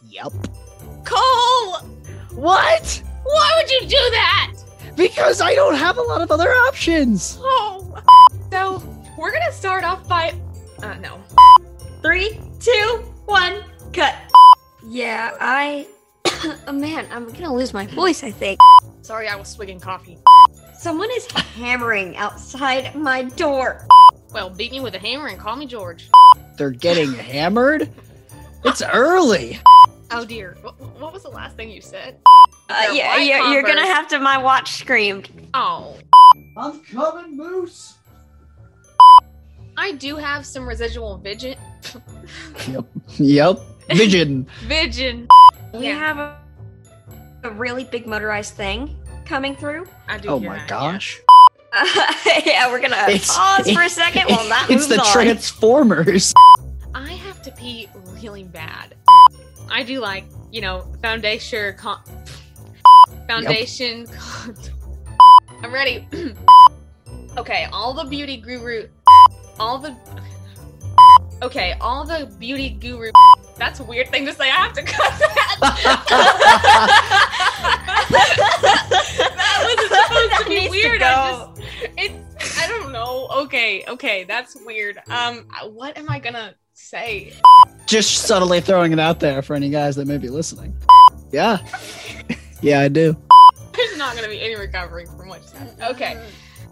[0.06, 0.32] Yep.
[1.04, 1.78] Cole,
[2.30, 3.02] What?
[3.24, 4.52] why would you do that?
[4.94, 7.38] Because I don't have a lot of other options.
[7.40, 8.00] Oh,
[8.52, 8.80] so
[9.18, 10.32] we're gonna start off by,
[10.84, 11.20] uh, no.
[12.02, 14.14] Three, two, one, cut.
[14.86, 15.88] Yeah, I.
[16.68, 18.22] oh man, I'm gonna lose my voice.
[18.22, 18.60] I think
[19.02, 20.18] Sorry, I was swigging coffee.
[20.86, 23.88] Someone is hammering outside my door.
[24.32, 26.08] Well, beat me with a hammer and call me George.
[26.56, 27.90] They're getting hammered.
[28.64, 29.58] It's early.
[30.12, 32.20] Oh dear, what, what was the last thing you said?
[32.70, 34.20] Uh, They're yeah, white you're, you're gonna have to.
[34.20, 35.28] My watch screamed.
[35.54, 35.98] Oh,
[36.56, 37.94] I'm coming, Moose.
[39.76, 41.58] I do have some residual vision.
[42.68, 42.84] Yep.
[43.16, 43.58] Yep.
[43.90, 44.46] Vision.
[44.68, 45.26] Vision.
[45.74, 45.98] We Yeah.
[45.98, 46.38] have a,
[47.42, 48.96] a really big motorized thing
[49.26, 49.86] coming through.
[50.08, 50.28] I do.
[50.28, 51.20] Oh hear my that, gosh.
[51.72, 51.84] Uh,
[52.46, 55.12] yeah, we're gonna It's- pause for a second while that it's moves the on.
[55.12, 56.32] Transformers.
[56.94, 58.94] I have to pee really bad.
[59.70, 61.74] I do like, you know, foundation.
[61.76, 62.00] Con-
[63.26, 64.06] foundation.
[64.06, 64.56] Con-
[65.62, 66.06] I'm ready.
[67.36, 68.88] okay, all the beauty guru.
[69.58, 69.94] All the.
[71.42, 73.10] Okay, all the beauty guru.
[73.58, 74.44] That's a weird thing to say.
[74.50, 75.56] I have to cut that.
[79.36, 81.02] that wasn't supposed That to be needs to weird.
[81.02, 81.50] I just
[81.96, 83.28] it's I don't know.
[83.44, 84.98] Okay, okay, that's weird.
[85.08, 87.32] Um what am I gonna say?
[87.86, 90.76] Just subtly throwing it out there for any guys that may be listening.
[91.32, 91.58] Yeah.
[92.60, 93.16] Yeah, I do.
[93.74, 95.76] There's not gonna be any recovering from what you said.
[95.90, 96.22] Okay.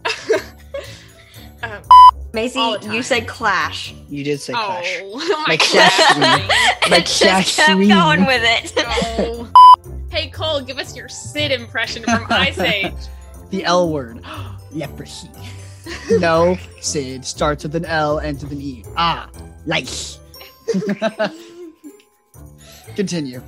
[1.62, 2.93] um, All Macy, All the time.
[2.95, 3.95] you said clash.
[4.11, 5.01] You did say clash.
[5.05, 6.14] oh, my Like clash Shaq.
[6.41, 6.91] ring.
[6.91, 8.72] Like It just kept Shaq going with it.
[9.18, 9.49] No.
[10.11, 12.93] Hey Cole, give us your Sid impression from Ice Age.
[13.51, 14.20] The L word.
[14.72, 15.30] Leprosy.
[16.18, 18.85] no, Sid starts with an L, ends with an E.
[18.97, 19.28] Ah,
[19.66, 20.18] lice.
[22.97, 23.43] Continue.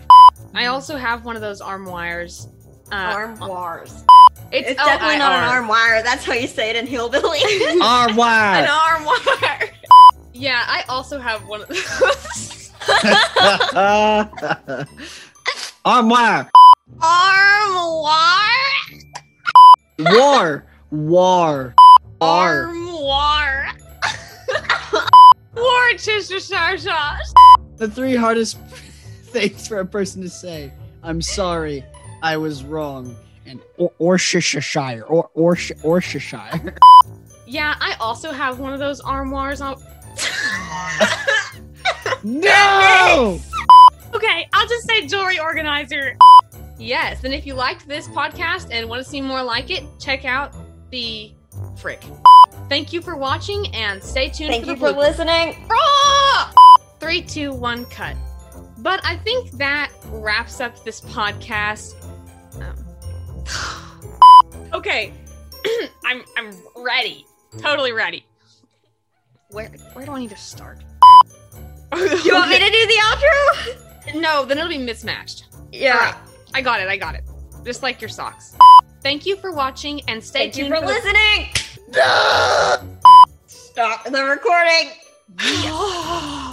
[0.55, 2.49] I also have one of those arm wires.
[2.93, 4.05] Uh, arm wires.
[4.53, 6.03] It's, It's definitely not an arm wire.
[6.03, 7.41] That's how you say it in hillbilly.
[7.83, 8.63] arm wire.
[8.65, 9.71] An arm wire.
[10.33, 12.71] Yeah, I also have one of those.
[15.85, 16.51] Arm wire.
[17.03, 18.47] arm wire.
[19.99, 20.67] War.
[20.91, 21.75] War.
[22.21, 22.67] R.
[22.67, 23.71] Arm wire.
[25.55, 27.35] Worcestershire sauce.
[27.77, 28.59] The three hardest
[29.25, 30.73] things for a person to say.
[31.03, 31.85] I'm sorry.
[32.23, 33.17] I was wrong.
[33.47, 36.75] And or Orcheshire or or Orcheshire.
[37.49, 39.81] Yeah, I also have one of those armoires on.
[42.25, 43.41] No.
[44.15, 46.17] okay, I'll just say jewelry organizer.
[46.77, 50.25] Yes, and if you liked this podcast and want to see more like it, check
[50.25, 50.55] out
[50.91, 51.33] the
[51.79, 52.03] frick.
[52.69, 54.99] Thank you for watching and stay tuned Thank for you the for blooper.
[54.99, 55.69] listening.
[55.71, 56.53] Ah!
[56.99, 58.17] Three, two, one, cut.
[58.79, 61.95] But I think that wraps up this podcast.
[64.73, 65.13] Okay,
[66.05, 67.25] I'm I'm ready,
[67.59, 68.25] totally ready.
[69.51, 70.83] Where where do I need to start?
[71.97, 74.21] You want me to do the outro?
[74.21, 75.47] No, then it'll be mismatched.
[75.73, 75.97] Yeah.
[75.97, 76.15] Right,
[76.53, 76.89] I got it.
[76.89, 77.23] I got it.
[77.65, 78.57] Just like your socks.
[79.03, 81.49] Thank you for watching and stay Thank you tuned for the- listening.
[81.91, 82.97] No.
[83.47, 84.91] Stop the recording.